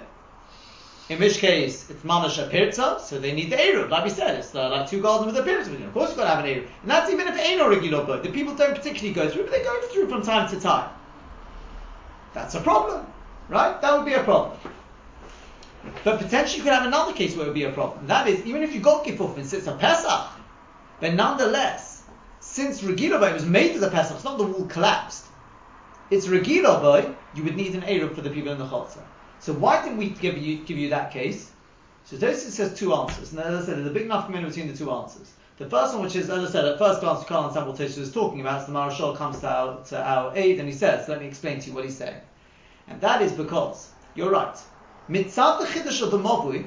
[1.08, 3.88] in which case it's mamash pirza, so they need the eru.
[3.88, 5.72] Like we said, it's uh, like two gardens with a pirza.
[5.72, 8.22] Of course, you've got to have an eru, and that's even if ain't no regular
[8.22, 10.88] The people don't particularly go through, but they go through from time to time.
[12.32, 13.04] That's a problem,
[13.48, 13.82] right?
[13.82, 14.56] That would be a problem.
[16.04, 18.06] But potentially you could have another case where it would be a problem.
[18.06, 20.28] That is, even if you got Kifuf and it's a Pesach,
[21.00, 21.91] but nonetheless,
[22.52, 25.24] since Regilah was made as a Pesach, it's not the wall collapsed.
[26.10, 29.02] It's Regilah you would need an Eruv for the people in the Chotzer.
[29.40, 31.50] So why didn't we give you give you that case?
[32.04, 34.70] So Tosfos says two answers, and as I said, there's a big enough commitment between
[34.70, 35.32] the two answers.
[35.56, 37.78] The first one, which is, as I said, at first glance you can't understand what
[37.78, 40.74] Tosfos is talking about, so the Maharshal comes to our, to our aid and he
[40.74, 42.20] says, let me explain to you what he's saying.
[42.86, 44.58] And that is because, you're right,
[45.08, 46.66] mitzat the chiddush of the mavui,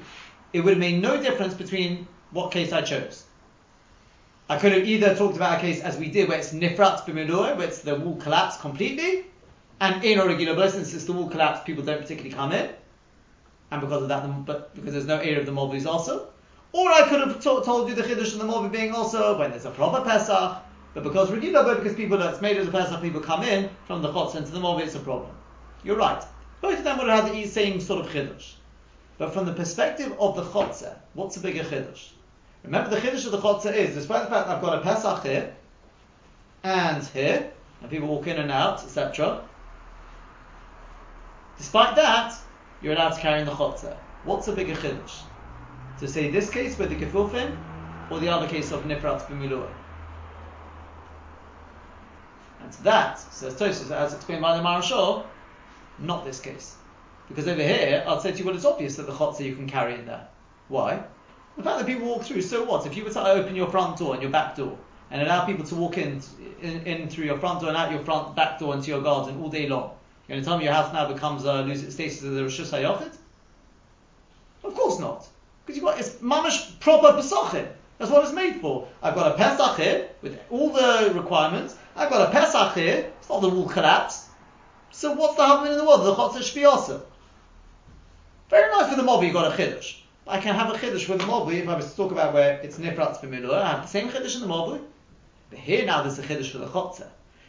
[0.51, 3.24] it would have made no difference between what case I chose.
[4.47, 7.57] I could have either talked about a case as we did, where it's nifrat b'minur,
[7.57, 9.25] where it's the wall collapsed completely,
[9.81, 12.69] and in a regular since the wall collapsed, people don't particularly come in.
[13.71, 16.27] and because of that, the, but because there's no area of the Mobi is also.
[16.73, 19.49] Or I could have to- told you the Chiddush of the Mobi being also when
[19.49, 20.57] there's a proper Pesach,
[20.93, 24.03] but because Regila, but because people, it's made as a Pesach, people come in from
[24.03, 25.31] the Chotz into the Mobi, it's a problem.
[25.83, 26.23] You're right.
[26.61, 28.53] Both of them would have had the same sort of Chiddush.
[29.17, 32.09] But from the perspective of the Chotzer, what's a bigger Chiddush?
[32.66, 35.24] Remember, the Chiddush of the Chotzer is, despite the fact that I've got a Pesach
[35.24, 35.55] here,
[36.63, 37.51] and here,
[37.82, 39.43] and people walk in and out, etc.
[41.57, 42.36] Despite that,
[42.82, 43.95] you're allowed to carry in the Chotzer.
[44.24, 45.22] What's a bigger Chiddush?
[45.99, 47.55] To say this case with the Gefufin,
[48.09, 49.70] or the other case of Nifrat B'Milua?
[52.61, 55.26] And to that, says Tosfos, as explained by the Maharshal,
[55.99, 56.76] not this case.
[57.28, 59.68] Because over here, I'd say to you, well, it's obvious that the chotzer you can
[59.68, 60.28] carry in there.
[60.68, 61.03] Why?
[61.58, 62.86] The fact that people walk through, so what?
[62.86, 64.78] If you were to open your front door and your back door
[65.10, 66.22] and allow people to walk in,
[66.62, 69.41] in, in through your front door and out your front back door into your garden
[69.41, 69.91] all day long,
[70.28, 72.41] you're going to tell me your house now becomes uh, loses its status as a
[72.41, 73.16] Rishus HaYochid?
[74.64, 75.28] Of course not.
[75.66, 77.68] Because you've got, it's mamash proper Pesachim.
[77.97, 78.88] That's what it's made for.
[79.01, 81.78] I've got a Pesach here with all the requirements.
[81.95, 83.12] I've got a Pesach here.
[83.20, 84.28] It's not the wall collapse.
[84.91, 86.06] So what's the happening in the world?
[86.06, 87.01] The Chotzer awesome.
[88.49, 89.95] Very nice for the mob, you got a chiddush.
[90.28, 92.59] I can have a chiddush with the mob if I was to talk about where
[92.61, 93.61] it's nifrat b'milua.
[93.61, 94.82] I have the same chiddush in the mob.
[95.51, 97.07] But here now there's a chiddush for the chotzer.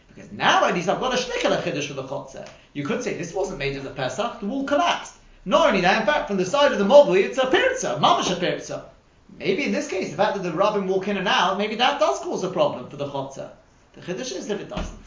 [0.08, 2.46] Because now at least I've got a a chiddush for the chotzer.
[2.74, 5.14] You could say this wasn't made as the Pesach, the wall collapsed.
[5.46, 8.30] Not only that, in fact, from the side of the mobli, it's a pirza, mamash
[8.30, 8.90] a pirza.
[9.38, 11.98] Maybe in this case, the fact that the rabbin walk in and out, maybe that
[11.98, 13.50] does cause a problem for the chotzer.
[13.94, 14.98] The chiddush is if it doesn't.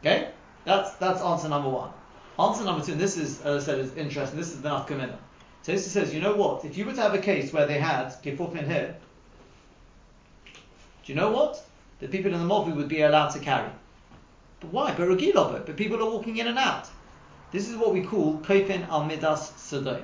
[0.00, 0.28] Okay?
[0.64, 1.90] That's that's answer number one.
[2.38, 4.38] Answer number two, and this is, as I said, is interesting.
[4.38, 5.16] This is the nafkamina.
[5.64, 6.64] Tosa says, you know what?
[6.64, 8.96] If you were to have a case where they had kefufin here,
[11.04, 11.64] do you know what?
[12.00, 13.70] The people in the mobi would be allowed to carry.
[14.60, 14.94] But why?
[14.94, 15.64] But regilobot.
[15.64, 16.88] But people are walking in and out.
[17.50, 20.02] This is what we call kofen al midas sodom.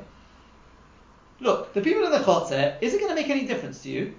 [1.41, 4.15] Look, the people in the chotzer, is it going to make any difference to you?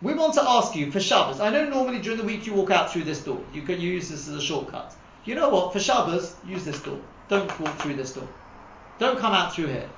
[0.00, 1.38] We want to ask you for Shabbos.
[1.38, 3.40] I know normally during the week you walk out through this door.
[3.52, 4.94] You can use this as a shortcut.
[5.24, 5.72] You know what?
[5.72, 6.98] For Shabbos, use this door.
[7.28, 8.26] Don't walk through this door.
[9.02, 9.90] Don't come out through here.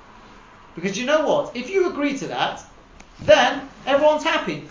[0.73, 1.55] Because you know what?
[1.55, 2.63] If you agree to that,
[3.21, 4.67] then everyone's happy.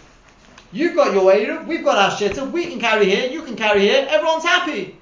[0.72, 3.82] You've got your Eruv, we've got our Shitta, we can carry here, you can carry
[3.82, 4.98] here, everyone's happy.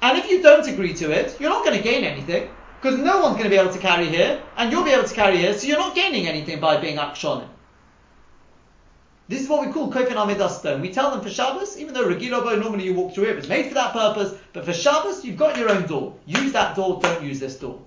[0.00, 2.48] And if you don't agree to it, you're not going to gain anything.
[2.80, 5.14] Because no one's going to be able to carry here, and you'll be able to
[5.14, 7.48] carry here, so you're not gaining anything by being akshonim.
[9.28, 10.80] This is what we call Kofen Amidas stone.
[10.80, 13.66] We tell them for Shabbos, even though Regilobo, normally you walk through it, it's made
[13.66, 16.16] for that purpose, but for Shabbos, you've got your own door.
[16.24, 17.78] Use that door, don't use this door.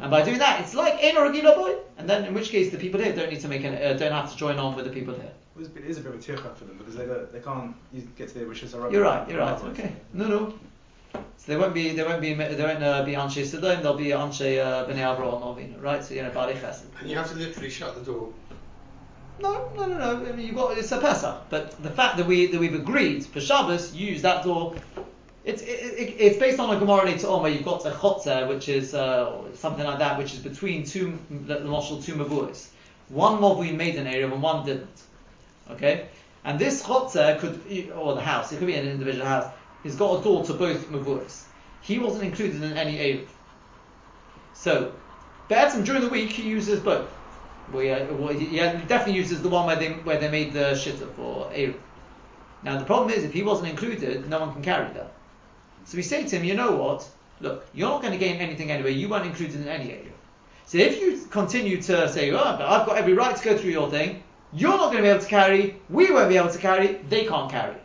[0.00, 1.76] And by doing that, it's like in a Boy.
[1.98, 4.12] and then in which case the people here don't need to make an, uh, don't
[4.12, 5.30] have to join on with the people here.
[5.56, 7.06] It is a bit- it is a bit of a tear for them because they,
[7.06, 7.74] don't, they can't
[8.16, 8.74] get to their wishes.
[8.74, 9.52] or You're right, you're right.
[9.52, 9.78] otherwise.
[9.78, 9.92] Okay.
[10.14, 10.54] No, no.
[11.14, 11.20] So
[11.52, 14.64] they won't be, they won't be, they won't uh, be Anshe Sodom, they'll be Anshe
[14.64, 16.02] uh, Bnei Avraham Avinu, right?
[16.02, 16.84] So, you know, Bali Chesed.
[17.00, 18.32] And you have to literally shut the door.
[19.40, 20.26] No, no, no, no.
[20.26, 23.26] I mean, you've got it's a Pesach, but the fact that we that we've agreed
[23.26, 24.74] for Shabbos, you use that door.
[25.44, 28.68] It's it, it, it's based on a Gemara later on you've got a chotzer, which
[28.68, 32.68] is uh, something like that, which is between two the, the two mavuas.
[33.08, 35.02] One mavui made an area and one didn't.
[35.70, 36.06] Okay,
[36.44, 37.60] and this chotzer could
[37.92, 40.88] or the house, it could be an individual house, he's got a door to both
[40.90, 41.44] mavuas.
[41.80, 43.26] He wasn't included in any eruv.
[44.54, 44.92] So,
[45.48, 47.10] Be'etzim during the week he uses both.
[47.72, 51.12] Well, yeah, well, he definitely uses the one where they where they made the shitta
[51.14, 51.74] for Eruv.
[52.62, 55.12] Now the problem is if he wasn't included, no one can carry that.
[55.84, 57.08] So we say to him, you know what?
[57.40, 58.92] Look, you're not going to gain anything anyway.
[58.92, 60.12] You weren't included in any Eruv.
[60.66, 63.70] So if you continue to say, oh, but I've got every right to go through
[63.70, 64.22] your thing,
[64.52, 65.76] you're not going to be able to carry.
[65.90, 67.00] We won't be able to carry.
[67.08, 67.76] They can't carry.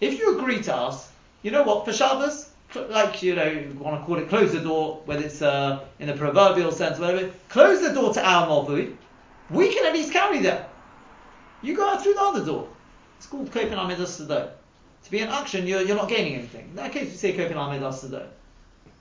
[0.00, 1.10] If you agree to us,
[1.42, 1.84] you know what?
[1.84, 5.42] For Shabbos, like you know, you want to call it, close the door, whether it's
[5.42, 7.30] uh, in the proverbial sense, or whatever.
[7.48, 8.96] Close the door to our mavui.
[9.50, 10.64] We can at least carry them.
[11.60, 12.68] You go out through the other door.
[13.18, 14.48] It's called Kopen Amidas Sodom.
[15.04, 16.68] To be an action, you're, you're not gaining anything.
[16.70, 18.28] In that case, you say Kopen Amidas Sodom.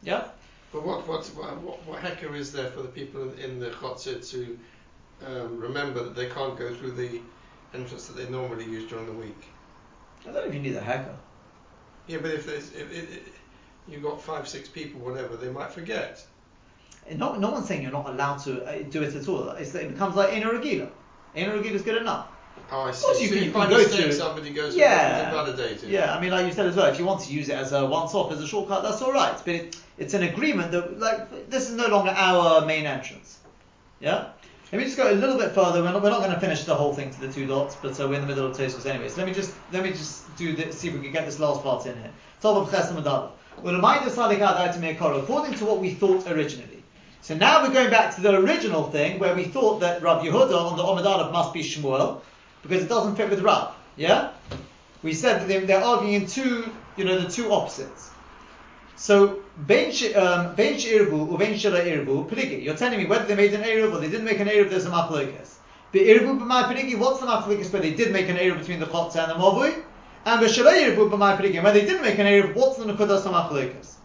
[0.04, 0.28] Yeah?
[0.72, 4.58] But what what what, what hecker is there for the people in, the chotzer to
[5.26, 7.20] um, remember that they can't go through the
[7.74, 9.44] entrance that they normally use during the week?
[10.22, 11.16] I don't know if you need a hacker.
[12.08, 13.30] Yeah, but if there's if, if, if
[13.88, 16.26] you've got five six people, whatever, they might forget.
[17.08, 19.50] And no one's saying you're not allowed to uh, do it at all.
[19.52, 20.90] It's, it becomes like Ena Regila.
[21.36, 22.28] Ena Regila is good enough.
[22.72, 23.06] Oh, I see.
[23.06, 25.32] course you so can- if you by can go through- somebody goes Yeah.
[25.32, 25.90] validated.
[25.90, 27.74] Yeah, I mean, like you said as well, if you want to use it as
[27.74, 29.36] a once-off, as a shortcut, that's all right.
[29.44, 33.38] But it, it's an agreement that, like, this is no longer our main entrance.
[34.00, 34.26] Yeah.
[34.72, 35.84] Let me just go a little bit further.
[35.84, 38.00] We're not, we're not going to finish the whole thing to the two dots, but
[38.00, 39.10] uh, we're in the middle of Tosfos anyway.
[39.10, 41.40] So let me just let me just do this, see if we can get this
[41.40, 42.10] last part in here.
[42.42, 42.72] Top of.
[43.62, 46.84] Well, According to what we thought originally.
[47.22, 50.24] So So now we're going back to the original thing where we thought that Rav
[50.24, 52.22] Yehuda on the Amud Aleph must be Shmuel
[52.62, 53.74] because it doesn't fit with Rav.
[53.96, 54.32] Yeah?
[55.04, 58.10] We said that they, they're arguing in two, you know, the two opposites.
[58.96, 62.64] So, Ben um, Irbu or Ben Shira Irbu.
[62.64, 64.86] You're telling me whether they made an Eruv or they didn't make an Eruv, there's
[64.86, 65.56] a Machlokas.
[65.92, 69.24] But Irbu b'mai what's the Machlokas where they did make an Eruv between the Chotza
[69.24, 69.84] and the Movui?
[70.26, 73.96] And B'Shira Irbu b'mai Peligi, when they didn't make an Eruv, what's the Nukudas Machlokas?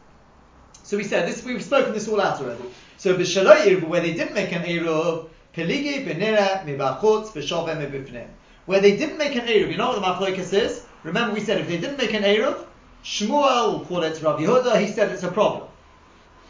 [0.87, 1.45] So we said this.
[1.45, 2.63] We've spoken this all out already.
[2.97, 8.29] So b'shaloi irbu, where they didn't make an eruv, peligi b'nira mibachutz b'shove mibifnim.
[8.67, 10.85] Where they didn't make an eruv, you know what the machlokas is?
[11.05, 12.67] Remember we said if they didn't make an eruv,
[13.05, 14.81] Shmuel will call it Rabbi Yehuda.
[14.81, 15.69] He said it's a problem.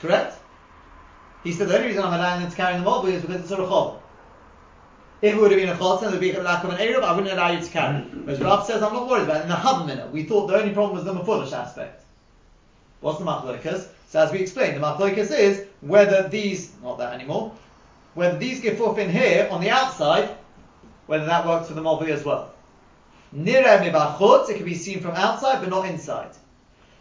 [0.00, 0.38] Correct?
[1.44, 3.50] He said the only reason I'm allowing them to carry them over is because it's
[3.50, 3.98] a rechov.
[5.20, 7.02] If it would have been a chotz and there'd be a lack of an eruv,
[7.02, 8.00] I wouldn't allow you to carry.
[8.00, 9.42] Whereas Rav says I'm not worried about it.
[9.42, 12.04] In the Havamina, we thought the only problem was the mafulish aspect.
[13.00, 13.88] What's the machlokas?
[14.08, 17.52] So as we explained, the machlokas is whether these, not that anymore,
[18.14, 20.36] whether these gif off in here on the outside,
[21.06, 22.52] whether that works for the mobi as well.
[23.32, 26.30] Nire mibachut, it can be seen from outside but not inside.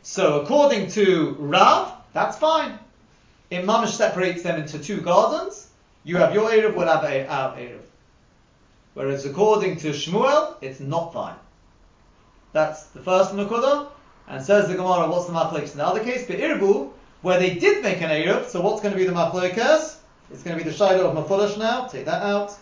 [0.01, 2.77] So according to Rav, that's fine.
[3.49, 5.67] If Mamish separates them into two gardens,
[6.03, 7.81] you have your Erev, we'll have our Erev.
[8.93, 11.35] Whereas according to Shmuel, it's not fine.
[12.53, 13.89] That's the first Nukudah.
[14.27, 16.25] And says the Gemara, what's the machlokes in the other case?
[16.25, 16.91] But Irbu,
[17.21, 19.97] where they did make an Eruv, so what's going to be the machlokes?
[20.31, 21.85] It's going to be the Shiloh of Mafulash now.
[21.87, 22.57] Take that out.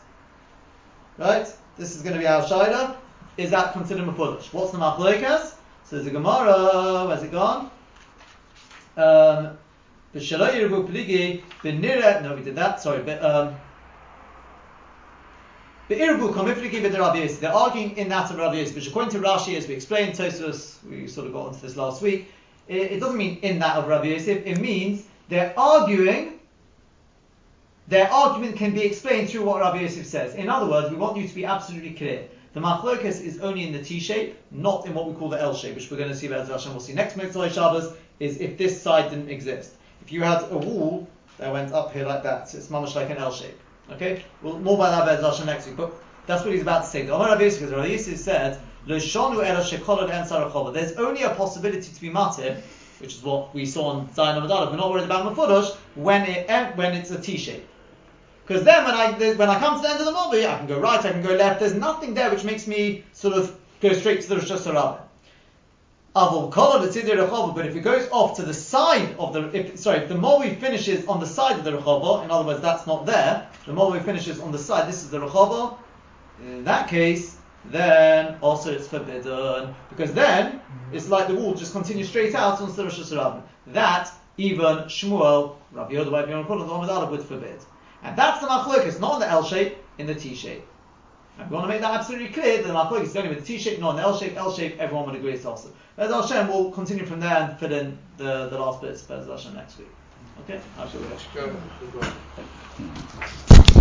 [1.17, 1.47] Right?
[1.77, 2.97] This is going to be our Shiloh.
[3.37, 4.53] Is that considered Mafulash?
[4.53, 5.55] What's the machlokes?
[5.85, 7.69] Says the Gemara, where's it gone?
[8.95, 9.57] Um,
[10.13, 13.55] no, we did that, sorry, but, um,
[17.39, 21.07] They're arguing in that of Yosef, which according to Rashi, as we explained, Tosfos, we
[21.07, 22.31] sort of got onto this last week,
[22.67, 26.32] it, doesn't mean in that of Yosef, it means they're arguing,
[27.87, 30.35] their argument can be explained through what Rabbi Yosef says.
[30.35, 32.27] In other words, we want you to be absolutely clear.
[32.53, 35.53] The machlokas is only in the T shape, not in what we call the L
[35.53, 36.71] shape, which we're going to see about Hashem.
[36.71, 39.73] We'll see next Motzai Shabbos is if this side didn't exist.
[40.01, 41.07] If you had a wall
[41.39, 43.59] that went up here like that, it's much like an L shape.
[43.91, 44.23] Okay?
[44.41, 45.75] Well, more about that Hashem next week.
[45.75, 45.93] But
[46.25, 47.05] that's what he's about to say.
[47.05, 49.15] The Omar Rabbi Yosef, Rabbi Yosef said, There's
[50.97, 52.61] only a possibility to be matir,
[52.99, 54.71] which is what we saw on Zion Amadallah.
[54.71, 57.67] We're not worried about mafudosh when it when it's a T shape.
[58.45, 60.67] Because then when I when I come to the end of the mobi, I can
[60.67, 61.59] go right, I can go left.
[61.59, 64.99] There's nothing there which makes me sort of go straight to the Rosh Hashanah.
[66.15, 70.59] But if it goes off to the side of the, if, sorry, if the Mowi
[70.59, 74.03] finishes on the side of the Rechava, in other words, that's not there, the Mowi
[74.03, 75.75] finishes on the side, this is the Rechava,
[76.45, 79.73] in that case, then also it's forbidden.
[79.89, 83.41] Because then, it's like the wall just continues straight out on the Rosh Hashanah.
[83.67, 87.59] That, even Shmuel, Rabbi Yoda, Rabbi Yoda, would forbid.
[88.03, 90.63] And that's the machlokas, not in the L shape, in the T shape.
[91.37, 93.53] We want to make that absolutely clear that the machlokes is going only with the
[93.53, 94.35] T shape, not in the L shape.
[94.35, 95.69] L shape, everyone would agree it's also.
[95.95, 99.55] Bez Hashem, we'll continue from there and fill in the, the last bits, Bez Hashem,
[99.55, 99.87] next week.
[100.43, 100.59] Okay?
[103.59, 103.72] Go.